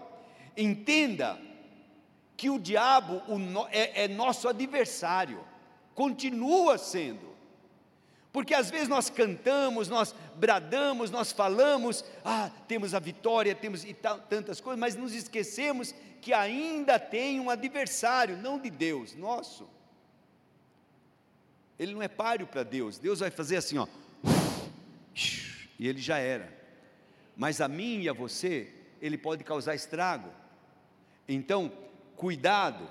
Entenda 0.57 1.39
que 2.35 2.49
o 2.49 2.59
diabo 2.59 3.21
é, 3.71 4.03
é 4.03 4.07
nosso 4.07 4.49
adversário, 4.49 5.41
continua 5.93 6.77
sendo. 6.77 7.30
Porque 8.31 8.53
às 8.53 8.69
vezes 8.69 8.87
nós 8.87 9.09
cantamos, 9.09 9.89
nós 9.89 10.15
bradamos, 10.35 11.11
nós 11.11 11.31
falamos, 11.31 12.03
ah, 12.23 12.49
temos 12.67 12.93
a 12.93 12.99
vitória, 12.99 13.53
temos 13.53 13.83
e 13.83 13.93
tantas 13.93 14.61
coisas, 14.61 14.79
mas 14.79 14.95
nos 14.95 15.13
esquecemos 15.13 15.93
que 16.21 16.33
ainda 16.33 16.97
tem 16.97 17.39
um 17.39 17.49
adversário, 17.49 18.37
não 18.37 18.59
de 18.59 18.69
Deus, 18.69 19.15
nosso. 19.15 19.67
Ele 21.77 21.93
não 21.93 22.01
é 22.01 22.07
páreo 22.07 22.47
para 22.47 22.63
Deus. 22.63 22.97
Deus 22.97 23.19
vai 23.19 23.31
fazer 23.31 23.57
assim, 23.57 23.77
ó, 23.77 23.87
e 25.77 25.87
ele 25.87 25.99
já 25.99 26.17
era. 26.17 26.51
Mas 27.35 27.59
a 27.59 27.67
mim 27.67 28.01
e 28.01 28.09
a 28.09 28.13
você, 28.13 28.71
ele 29.01 29.17
pode 29.17 29.43
causar 29.43 29.75
estrago. 29.75 30.29
Então, 31.27 31.71
Cuidado, 32.21 32.87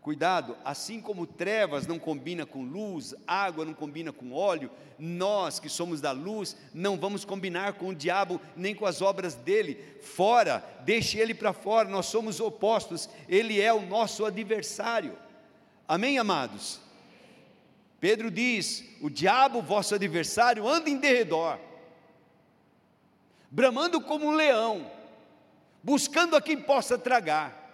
cuidado, 0.00 0.56
assim 0.64 1.00
como 1.00 1.26
trevas 1.26 1.86
não 1.86 1.98
combina 1.98 2.46
com 2.46 2.64
luz, 2.64 3.14
água 3.26 3.64
não 3.64 3.74
combina 3.74 4.12
com 4.12 4.32
óleo, 4.32 4.70
nós 4.98 5.60
que 5.60 5.68
somos 5.68 6.00
da 6.00 6.12
luz 6.12 6.56
não 6.72 6.96
vamos 6.96 7.24
combinar 7.24 7.74
com 7.74 7.88
o 7.88 7.94
diabo 7.94 8.40
nem 8.56 8.74
com 8.74 8.86
as 8.86 9.02
obras 9.02 9.34
dele. 9.34 9.74
Fora, 10.00 10.64
deixe 10.84 11.18
ele 11.18 11.34
para 11.34 11.52
fora, 11.52 11.88
nós 11.88 12.06
somos 12.06 12.40
opostos, 12.40 13.08
ele 13.28 13.60
é 13.60 13.72
o 13.72 13.86
nosso 13.86 14.24
adversário. 14.24 15.18
Amém, 15.86 16.18
amados? 16.18 16.80
Pedro 18.00 18.30
diz: 18.30 18.84
o 19.00 19.10
diabo, 19.10 19.60
vosso 19.60 19.94
adversário, 19.94 20.68
anda 20.68 20.88
em 20.88 20.98
derredor. 20.98 21.58
bramando 23.50 24.00
como 24.00 24.26
um 24.26 24.34
leão, 24.34 24.90
buscando 25.82 26.36
a 26.36 26.40
quem 26.42 26.60
possa 26.60 26.98
tragar. 26.98 27.67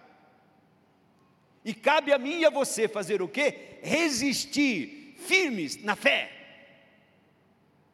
E 1.65 1.73
cabe 1.73 2.13
a 2.13 2.19
mim 2.19 2.41
e 2.41 2.45
a 2.45 2.51
você 2.51 2.87
fazer 2.87 3.23
o 3.23 3.27
quê? 3.27 3.79
Resistir, 3.81 5.15
firmes 5.17 5.83
na 5.83 5.95
fé. 5.95 6.31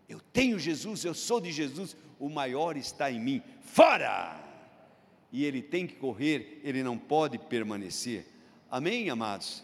Eu 0.09 0.19
tenho 0.19 0.59
Jesus, 0.59 1.05
eu 1.05 1.13
sou 1.13 1.39
de 1.39 1.53
Jesus, 1.53 1.95
o 2.19 2.29
maior 2.29 2.75
está 2.75 3.09
em 3.09 3.19
mim. 3.19 3.41
Fora! 3.61 4.37
E 5.31 5.45
ele 5.45 5.61
tem 5.61 5.87
que 5.87 5.95
correr, 5.95 6.59
ele 6.65 6.83
não 6.83 6.97
pode 6.97 7.37
permanecer. 7.37 8.27
Amém, 8.69 9.09
amados? 9.09 9.63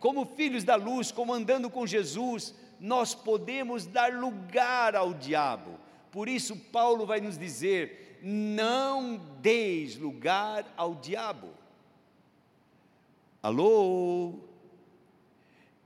Como 0.00 0.24
filhos 0.24 0.64
da 0.64 0.76
luz, 0.76 1.12
como 1.12 1.34
andando 1.34 1.68
com 1.68 1.86
Jesus, 1.86 2.54
nós 2.80 3.14
podemos 3.14 3.84
dar 3.84 4.14
lugar 4.14 4.96
ao 4.96 5.12
diabo. 5.12 5.78
Por 6.10 6.26
isso, 6.26 6.56
Paulo 6.56 7.04
vai 7.04 7.20
nos 7.20 7.36
dizer: 7.36 8.18
não 8.22 9.18
deis 9.42 9.96
lugar 9.98 10.72
ao 10.74 10.94
diabo. 10.94 11.48
Alô? 13.46 14.40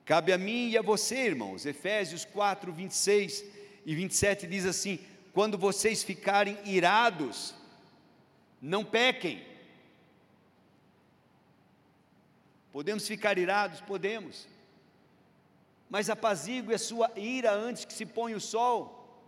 Cabe 0.06 0.32
a 0.32 0.38
mim 0.38 0.70
e 0.70 0.78
a 0.78 0.80
você, 0.80 1.26
irmãos. 1.26 1.66
Efésios 1.66 2.24
4, 2.24 2.72
26 2.72 3.44
e 3.84 3.94
27 3.94 4.46
diz 4.46 4.64
assim: 4.64 4.98
Quando 5.34 5.58
vocês 5.58 6.02
ficarem 6.02 6.56
irados, 6.64 7.54
não 8.62 8.82
pequem. 8.82 9.44
Podemos 12.72 13.06
ficar 13.06 13.36
irados? 13.36 13.82
Podemos. 13.82 14.48
Mas 15.90 16.08
apazigue 16.08 16.72
a 16.72 16.78
sua 16.78 17.12
ira 17.14 17.52
antes 17.52 17.84
que 17.84 17.92
se 17.92 18.06
ponha 18.06 18.38
o 18.38 18.40
sol. 18.40 19.22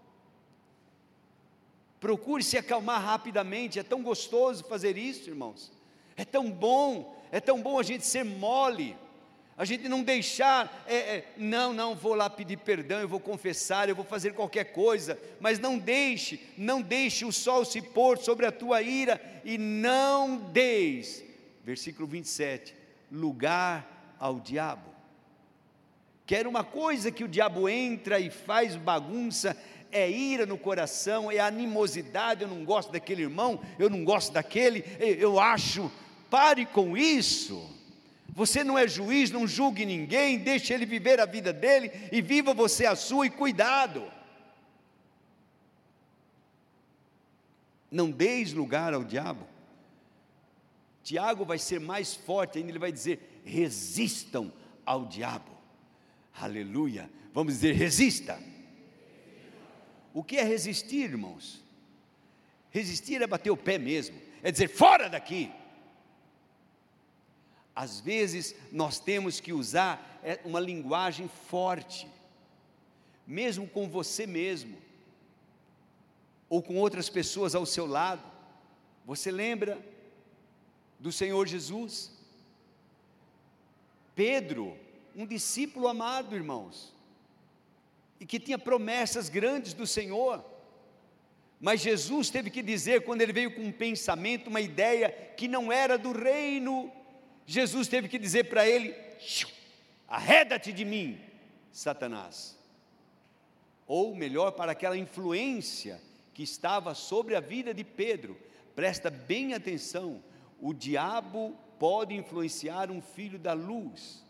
Procure 2.01 2.43
se 2.43 2.57
acalmar 2.57 3.03
rapidamente. 3.03 3.79
É 3.79 3.83
tão 3.83 4.03
gostoso 4.03 4.65
fazer 4.65 4.97
isso, 4.97 5.29
irmãos. 5.29 5.82
É 6.17 6.25
tão 6.25 6.51
bom, 6.51 7.17
é 7.31 7.41
tão 7.41 7.61
bom 7.63 7.79
a 7.79 7.83
gente 7.83 8.07
ser 8.07 8.25
mole 8.25 8.97
a 9.57 9.65
gente 9.65 9.89
não 9.89 10.03
deixar, 10.03 10.85
é, 10.89 10.97
é, 10.97 11.33
não, 11.37 11.73
não, 11.75 11.95
vou 11.95 12.15
lá 12.15 12.31
pedir 12.31 12.57
perdão, 12.57 13.01
eu 13.01 13.09
vou 13.09 13.21
confessar, 13.21 13.89
eu 13.89 13.95
vou 13.95 14.05
fazer 14.05 14.33
qualquer 14.33 14.73
coisa, 14.73 15.19
mas 15.39 15.59
não 15.59 15.79
deixe, 15.79 16.41
não 16.57 16.81
deixe 16.81 17.25
o 17.25 17.33
sol 17.33 17.65
se 17.65 17.83
pôr 17.83 18.17
sobre 18.19 18.47
a 18.47 18.53
tua 18.53 18.81
ira 18.81 19.21
e 19.45 19.59
não 19.59 20.37
deis, 20.37 21.23
versículo 21.63 22.09
27, 22.09 22.75
lugar 23.11 24.17
ao 24.19 24.41
diabo. 24.41 24.91
Quer 26.25 26.47
uma 26.47 26.65
coisa 26.65 27.13
que 27.13 27.25
o 27.25 27.29
diabo 27.29 27.69
entra 27.69 28.19
e 28.19 28.31
faz 28.31 28.75
bagunça, 28.75 29.57
é 29.93 30.11
ira 30.11 30.47
no 30.47 30.59
coração, 30.59 31.31
é 31.31 31.39
animosidade, 31.39 32.43
eu 32.43 32.49
não 32.49 32.65
gosto 32.65 32.91
daquele 32.91 33.23
irmão, 33.23 33.61
eu 33.79 33.89
não 33.89 34.03
gosto 34.03 34.33
daquele, 34.33 34.85
eu 34.99 35.39
acho, 35.39 35.93
pare 36.29 36.67
com 36.67 36.97
isso 36.97 37.71
você 38.35 38.65
não 38.65 38.79
é 38.79 38.89
juiz, 38.89 39.31
não 39.31 39.47
julgue 39.47 39.85
ninguém, 39.85 40.39
deixe 40.39 40.73
ele 40.73 40.87
viver 40.87 41.21
a 41.21 41.27
vida 41.27 41.53
dele 41.53 41.91
e 42.11 42.23
viva 42.23 42.55
você 42.55 42.87
a 42.87 42.97
sua 42.97 43.27
e 43.27 43.31
cuidado. 43.31 44.11
Não 47.91 48.11
deis 48.11 48.55
lugar 48.55 48.95
ao 48.95 49.05
diabo. 49.05 49.47
Tiago 51.05 51.45
vai 51.45 51.59
ser 51.59 51.79
mais 51.79 52.15
forte 52.15 52.57
ainda, 52.57 52.71
ele 52.71 52.79
vai 52.79 52.91
dizer: 52.91 53.43
resistam 53.45 54.51
ao 54.87 55.05
diabo. 55.05 55.53
Aleluia. 56.35 57.11
Vamos 57.35 57.55
dizer: 57.55 57.75
resista. 57.75 58.41
O 60.13 60.23
que 60.23 60.37
é 60.37 60.43
resistir, 60.43 61.11
irmãos? 61.11 61.63
Resistir 62.71 63.21
é 63.23 63.27
bater 63.27 63.51
o 63.51 63.57
pé 63.57 63.79
mesmo, 63.79 64.21
é 64.43 64.51
dizer: 64.51 64.69
fora 64.69 65.09
daqui. 65.09 65.51
Às 67.75 68.01
vezes 68.01 68.55
nós 68.71 68.99
temos 68.99 69.41
que 69.41 69.53
usar 69.53 70.21
é, 70.23 70.39
uma 70.45 70.61
linguagem 70.61 71.29
forte, 71.29 72.07
mesmo 73.27 73.67
com 73.67 73.89
você 73.89 74.27
mesmo, 74.27 74.77
ou 76.49 76.63
com 76.63 76.77
outras 76.77 77.09
pessoas 77.09 77.55
ao 77.55 77.65
seu 77.65 77.87
lado. 77.87 78.23
Você 79.07 79.31
lembra 79.31 79.81
do 81.01 81.11
Senhor 81.11 81.47
Jesus? 81.47 82.13
Pedro, 84.15 84.77
um 85.17 85.27
discípulo 85.27 85.89
amado, 85.89 86.35
irmãos, 86.35 86.93
e 88.23 88.27
que 88.27 88.41
tinha 88.41 88.59
promessas 88.59 89.29
grandes 89.29 89.75
do 89.75 89.87
Senhor, 89.87 90.43
mas 91.61 91.83
Jesus 91.83 92.31
teve 92.31 92.49
que 92.49 92.63
dizer, 92.63 93.05
quando 93.05 93.21
ele 93.21 93.35
veio 93.35 93.55
com 93.55 93.61
um 93.61 93.71
pensamento, 93.71 94.49
uma 94.49 94.61
ideia 94.61 95.11
que 95.37 95.47
não 95.47 95.71
era 95.71 95.99
do 95.99 96.11
reino 96.11 96.91
Jesus 97.47 97.89
teve 97.89 98.09
que 98.09 98.19
dizer 98.19 98.45
para 98.45 98.67
ele: 98.67 98.95
arreda-te 100.09 100.73
de 100.73 100.85
mim, 100.85 101.21
Satanás. 101.71 102.59
Ou 103.87 104.15
melhor, 104.15 104.53
para 104.53 104.73
aquela 104.73 104.97
influência 104.97 106.01
que 106.33 106.43
estava 106.43 106.95
sobre 106.95 107.35
a 107.35 107.41
vida 107.41 107.75
de 107.75 107.85
Pedro, 107.85 108.39
presta 108.75 109.11
bem 109.11 109.55
atenção: 109.55 110.23
o 110.61 110.73
diabo 110.73 111.57
pode 111.79 112.15
influenciar 112.15 112.91
um 112.91 113.03
filho 113.03 113.39
da 113.39 113.53
luz. 113.53 114.25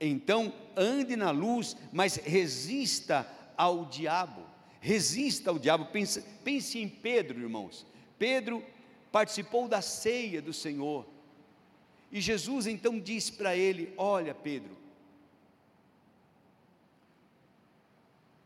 Então, 0.00 0.52
ande 0.76 1.16
na 1.16 1.30
luz, 1.30 1.76
mas 1.92 2.16
resista 2.16 3.26
ao 3.56 3.86
diabo. 3.86 4.42
Resista 4.80 5.50
ao 5.50 5.58
diabo. 5.58 5.86
Pense, 5.86 6.22
pense 6.44 6.78
em 6.78 6.88
Pedro, 6.88 7.40
irmãos. 7.40 7.86
Pedro 8.18 8.62
participou 9.10 9.68
da 9.68 9.80
ceia 9.80 10.42
do 10.42 10.52
Senhor 10.52 11.06
e 12.10 12.20
Jesus 12.20 12.66
então 12.66 12.98
disse 12.98 13.32
para 13.32 13.56
ele: 13.56 13.92
Olha, 13.96 14.34
Pedro, 14.34 14.76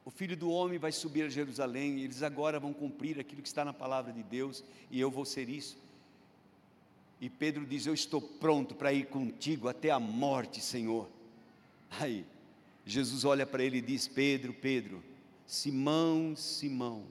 o 0.05 0.11
filho 0.11 0.37
do 0.37 0.51
homem 0.51 0.79
vai 0.79 0.93
subir 0.93 1.23
a 1.23 1.29
Jerusalém, 1.29 1.99
e 1.99 2.05
eles 2.05 2.23
agora 2.23 2.59
vão 2.59 2.73
cumprir 2.73 3.19
aquilo 3.21 3.43
que 3.43 3.49
está 3.49 3.65
na 3.65 3.73
palavra 3.73 4.13
de 4.13 4.23
Deus, 4.23 4.65
e 4.91 5.01
eu 5.01 5.11
vou 5.11 5.25
ser 5.25 5.49
isso. 5.49 5.79
E 7.21 7.29
Pedro 7.29 7.67
diz: 7.67 7.87
Eu 7.87 7.95
estou 7.95 8.21
pronto 8.21 8.75
para 8.75 8.93
ir 8.93 9.07
contigo 9.07 9.69
até 9.69 9.91
a 9.91 10.01
morte, 10.01 10.61
Senhor. 10.61 11.09
Aí, 11.91 12.25
Jesus 12.85 13.25
olha 13.25 13.47
para 13.47 13.63
ele 13.63 13.79
e 13.79 13.83
diz: 13.83 14.07
Pedro, 14.07 14.53
Pedro, 14.53 15.03
Simão, 15.47 16.35
Simão, 16.37 17.07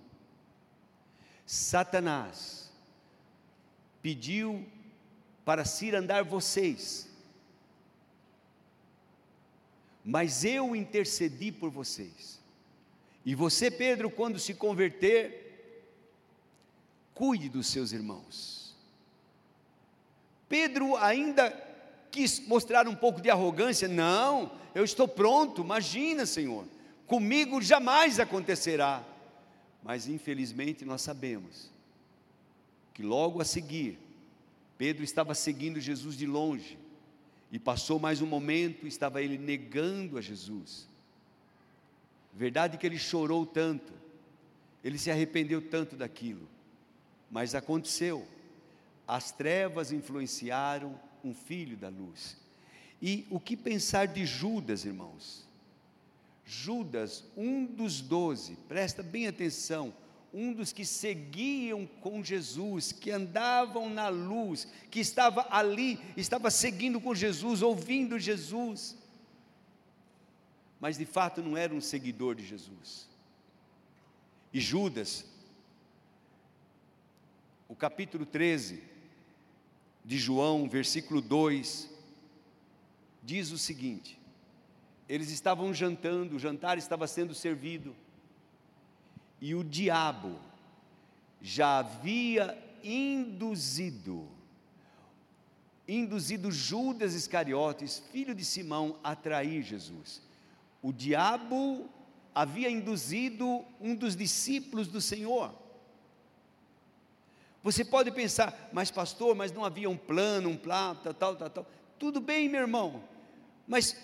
Satanás 1.46 2.72
pediu 4.02 4.66
para 5.44 5.66
cirandar 5.66 6.24
vocês. 6.24 7.10
Mas 10.04 10.46
eu 10.46 10.76
intercedi 10.76 11.52
por 11.52 11.70
vocês. 11.70 12.40
E 13.26 13.36
você, 13.36 13.70
Pedro, 13.70 14.10
quando 14.10 14.40
se 14.40 14.54
converter, 14.54 15.84
cuide 17.14 17.50
dos 17.50 17.68
seus 17.68 17.92
irmãos. 17.92 18.76
Pedro 20.48 20.96
ainda 20.96 21.50
quis 22.12 22.40
mostrar 22.48 22.88
um 22.88 22.96
pouco 22.96 23.22
de 23.22 23.30
arrogância. 23.30 23.88
Não, 23.88 24.52
eu 24.74 24.84
estou 24.84 25.08
pronto, 25.08 25.62
imagina, 25.62 26.26
Senhor. 26.26 26.66
Comigo 27.08 27.62
jamais 27.62 28.20
acontecerá. 28.20 29.04
Mas 29.84 30.08
infelizmente 30.08 30.84
nós 30.84 31.02
sabemos 31.02 31.72
que 32.94 33.02
logo 33.02 33.42
a 33.42 33.46
seguir, 33.46 33.98
Pedro 34.78 35.04
estava 35.04 35.34
seguindo 35.34 35.80
Jesus 35.80 36.18
de 36.18 36.26
longe, 36.26 36.78
e 37.52 37.58
passou 37.58 37.98
mais 37.98 38.22
um 38.22 38.28
momento, 38.28 38.86
estava 38.86 39.22
ele 39.22 39.38
negando 39.38 40.18
a 40.18 40.22
Jesus. 40.22 40.88
Verdade 42.34 42.78
que 42.78 42.86
ele 42.86 43.00
chorou 43.00 43.46
tanto, 43.46 43.92
ele 44.84 44.98
se 44.98 45.10
arrependeu 45.10 45.62
tanto 45.62 45.96
daquilo, 45.96 46.48
mas 47.32 47.56
aconteceu. 47.56 48.28
As 49.08 49.32
trevas 49.32 49.92
influenciaram 49.92 51.00
um 51.24 51.34
filho 51.34 51.78
da 51.78 51.90
luz. 51.90 52.38
E 53.02 53.26
o 53.30 53.40
que 53.40 53.56
pensar 53.56 54.08
de 54.08 54.26
Judas, 54.26 54.86
irmãos? 54.86 55.48
Judas, 56.46 57.24
um 57.38 57.66
dos 57.66 58.02
doze, 58.02 58.58
presta 58.68 59.04
bem 59.04 59.28
atenção, 59.28 59.94
um 60.34 60.52
dos 60.54 60.72
que 60.72 60.86
seguiam 60.86 61.86
com 62.02 62.24
Jesus, 62.24 62.92
que 62.92 63.12
andavam 63.12 63.90
na 63.90 64.10
luz, 64.10 64.68
que 64.90 65.00
estava 65.00 65.48
ali, 65.50 66.00
estava 66.18 66.50
seguindo 66.52 67.00
com 67.00 67.14
Jesus, 67.14 67.62
ouvindo 67.62 68.20
Jesus, 68.20 68.98
mas 70.80 70.98
de 70.98 71.06
fato 71.06 71.42
não 71.42 71.58
era 71.58 71.74
um 71.74 71.82
seguidor 71.82 72.36
de 72.36 72.46
Jesus. 72.46 73.08
E 74.54 74.60
Judas, 74.60 75.26
o 77.68 77.76
capítulo 77.76 78.26
13 78.26 78.89
de 80.10 80.18
João, 80.18 80.68
versículo 80.68 81.22
2, 81.22 81.88
diz 83.22 83.52
o 83.52 83.60
seguinte: 83.60 84.20
eles 85.08 85.30
estavam 85.30 85.72
jantando, 85.72 86.36
o 86.36 86.40
jantar 86.40 86.80
estava 86.80 87.06
sendo 87.06 87.36
servido, 87.36 87.96
e 89.40 89.54
o 89.54 89.64
diabo 89.64 90.40
já 91.40 91.78
havia 91.78 92.58
induzido, 92.84 94.28
induzido 95.88 96.52
Judas 96.52 97.14
Iscariotes, 97.14 98.02
filho 98.12 98.34
de 98.34 98.44
Simão, 98.44 98.98
a 99.04 99.16
trair 99.16 99.62
Jesus. 99.62 100.24
O 100.82 100.92
diabo 100.92 101.88
havia 102.34 102.72
induzido 102.72 103.64
um 103.80 103.94
dos 103.94 104.16
discípulos 104.16 104.88
do 104.88 105.00
Senhor. 105.00 105.54
Você 107.62 107.84
pode 107.84 108.12
pensar, 108.12 108.70
mas 108.72 108.90
pastor, 108.90 109.36
mas 109.36 109.52
não 109.52 109.66
havia 109.66 109.90
um 109.90 109.98
plano, 109.98 110.50
um 110.50 110.58
plano, 110.58 111.00
tal, 111.04 111.14
tal, 111.14 111.36
tal, 111.36 111.50
tal. 111.50 111.68
Tudo 111.98 112.22
bem, 112.22 112.48
meu 112.48 112.62
irmão, 112.62 113.04
mas 113.68 113.96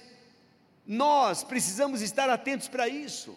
nós 0.85 1.43
precisamos 1.43 2.01
estar 2.01 2.29
atentos 2.29 2.67
para 2.67 2.87
isso. 2.87 3.35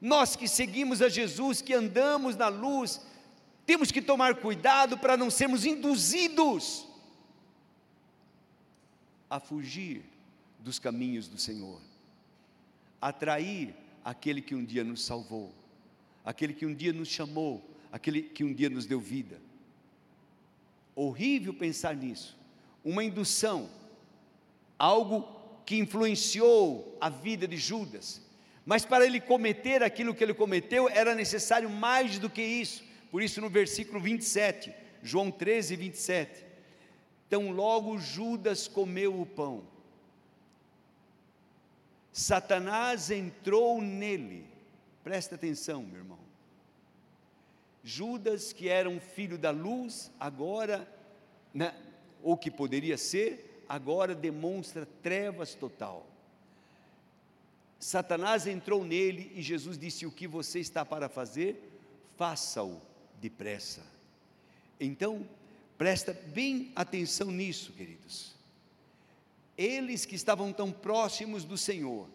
Nós 0.00 0.36
que 0.36 0.48
seguimos 0.48 1.00
a 1.00 1.08
Jesus, 1.08 1.62
que 1.62 1.72
andamos 1.72 2.36
na 2.36 2.48
luz, 2.48 3.00
temos 3.64 3.90
que 3.90 4.02
tomar 4.02 4.34
cuidado 4.34 4.98
para 4.98 5.16
não 5.16 5.30
sermos 5.30 5.64
induzidos 5.64 6.86
a 9.30 9.40
fugir 9.40 10.04
dos 10.58 10.78
caminhos 10.78 11.28
do 11.28 11.38
Senhor, 11.38 11.80
atrair 13.00 13.74
aquele 14.04 14.42
que 14.42 14.54
um 14.54 14.64
dia 14.64 14.84
nos 14.84 15.02
salvou, 15.02 15.54
aquele 16.24 16.52
que 16.52 16.66
um 16.66 16.74
dia 16.74 16.92
nos 16.92 17.08
chamou, 17.08 17.73
aquele 17.94 18.22
que 18.22 18.42
um 18.42 18.52
dia 18.52 18.68
nos 18.68 18.86
deu 18.86 18.98
vida. 18.98 19.40
Horrível 20.96 21.54
pensar 21.54 21.94
nisso. 21.94 22.36
Uma 22.84 23.04
indução, 23.04 23.70
algo 24.76 25.28
que 25.64 25.76
influenciou 25.76 26.98
a 27.00 27.08
vida 27.08 27.46
de 27.46 27.56
Judas. 27.56 28.20
Mas 28.66 28.84
para 28.84 29.06
ele 29.06 29.20
cometer 29.20 29.80
aquilo 29.80 30.12
que 30.12 30.24
ele 30.24 30.34
cometeu, 30.34 30.88
era 30.88 31.14
necessário 31.14 31.70
mais 31.70 32.18
do 32.18 32.28
que 32.28 32.42
isso. 32.42 32.82
Por 33.12 33.22
isso, 33.22 33.40
no 33.40 33.48
versículo 33.48 34.00
27, 34.00 34.74
João 35.00 35.30
13, 35.30 35.76
27. 35.76 36.44
Então, 37.28 37.52
logo 37.52 37.96
Judas 37.96 38.66
comeu 38.66 39.20
o 39.20 39.24
pão. 39.24 39.62
Satanás 42.12 43.12
entrou 43.12 43.80
nele. 43.80 44.48
Presta 45.04 45.36
atenção, 45.36 45.84
meu 45.84 46.00
irmão. 46.00 46.23
Judas, 47.84 48.52
que 48.52 48.68
era 48.68 48.88
um 48.88 48.98
filho 48.98 49.36
da 49.36 49.50
luz, 49.50 50.10
agora, 50.18 50.88
né, 51.52 51.74
ou 52.22 52.34
que 52.34 52.50
poderia 52.50 52.96
ser, 52.96 53.62
agora 53.68 54.14
demonstra 54.14 54.88
trevas 55.02 55.54
total. 55.54 56.06
Satanás 57.78 58.46
entrou 58.46 58.82
nele 58.82 59.30
e 59.34 59.42
Jesus 59.42 59.76
disse: 59.76 60.06
O 60.06 60.10
que 60.10 60.26
você 60.26 60.60
está 60.60 60.86
para 60.86 61.06
fazer, 61.10 61.62
faça-o 62.16 62.80
depressa. 63.20 63.82
Então, 64.80 65.28
presta 65.76 66.12
bem 66.12 66.72
atenção 66.74 67.30
nisso, 67.30 67.72
queridos. 67.72 68.34
Eles 69.58 70.06
que 70.06 70.14
estavam 70.14 70.52
tão 70.52 70.72
próximos 70.72 71.44
do 71.44 71.58
Senhor, 71.58 72.08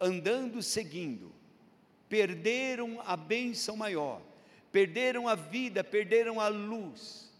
andando 0.00 0.62
seguindo, 0.62 1.32
perderam 2.08 3.02
a 3.04 3.16
bênção 3.16 3.76
maior, 3.76 4.22
perderam 4.74 5.28
a 5.28 5.36
vida, 5.36 5.84
perderam 5.84 6.40
a 6.40 6.48
luz, 6.48 7.32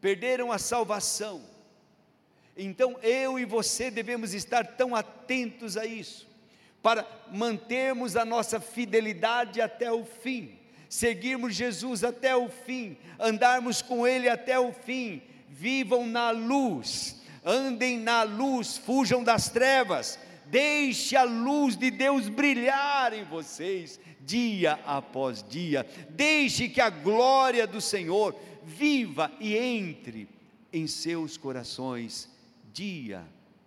perderam 0.00 0.50
a 0.50 0.58
salvação. 0.58 1.40
Então 2.56 2.98
eu 3.00 3.38
e 3.38 3.44
você 3.44 3.92
devemos 3.92 4.34
estar 4.34 4.66
tão 4.66 4.96
atentos 4.96 5.76
a 5.76 5.86
isso, 5.86 6.26
para 6.82 7.06
mantermos 7.30 8.16
a 8.16 8.24
nossa 8.24 8.58
fidelidade 8.58 9.60
até 9.60 9.92
o 9.92 10.04
fim 10.04 10.58
seguirmos 10.88 11.54
Jesus 11.54 12.02
até 12.02 12.34
o 12.34 12.48
fim, 12.48 12.98
andarmos 13.16 13.80
com 13.80 14.04
Ele 14.04 14.28
até 14.28 14.58
o 14.58 14.72
fim. 14.72 15.22
Vivam 15.48 16.04
na 16.04 16.32
luz, 16.32 17.22
andem 17.44 17.96
na 17.96 18.24
luz, 18.24 18.76
fujam 18.76 19.22
das 19.22 19.48
trevas, 19.48 20.18
deixe 20.50 21.16
a 21.16 21.22
luz 21.22 21.76
de 21.76 21.90
Deus 21.90 22.28
brilhar 22.28 23.12
em 23.12 23.24
vocês 23.24 24.00
dia 24.20 24.74
após 24.84 25.42
dia, 25.42 25.86
deixe 26.10 26.68
que 26.68 26.80
a 26.80 26.90
glória 26.90 27.66
do 27.66 27.80
Senhor 27.80 28.38
viva 28.64 29.30
e 29.40 29.56
entre 29.56 30.28
em 30.72 30.86
seus 30.86 31.36
corações 31.36 32.28
dia 32.72 33.26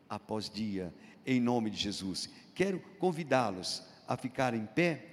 após 0.10 0.50
dia, 0.50 0.94
em 1.26 1.40
nome 1.40 1.70
de 1.70 1.78
Jesus. 1.78 2.30
Quero 2.54 2.80
convidá-los 3.00 3.84
a 4.08 4.16
ficar 4.16 4.54
em 4.54 4.66
pé 4.66 5.06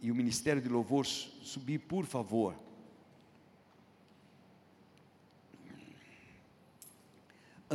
e 0.00 0.10
o 0.10 0.14
ministério 0.14 0.60
de 0.60 0.68
louvor 0.68 1.06
subir, 1.06 1.78
por 1.78 2.04
favor. 2.04 2.54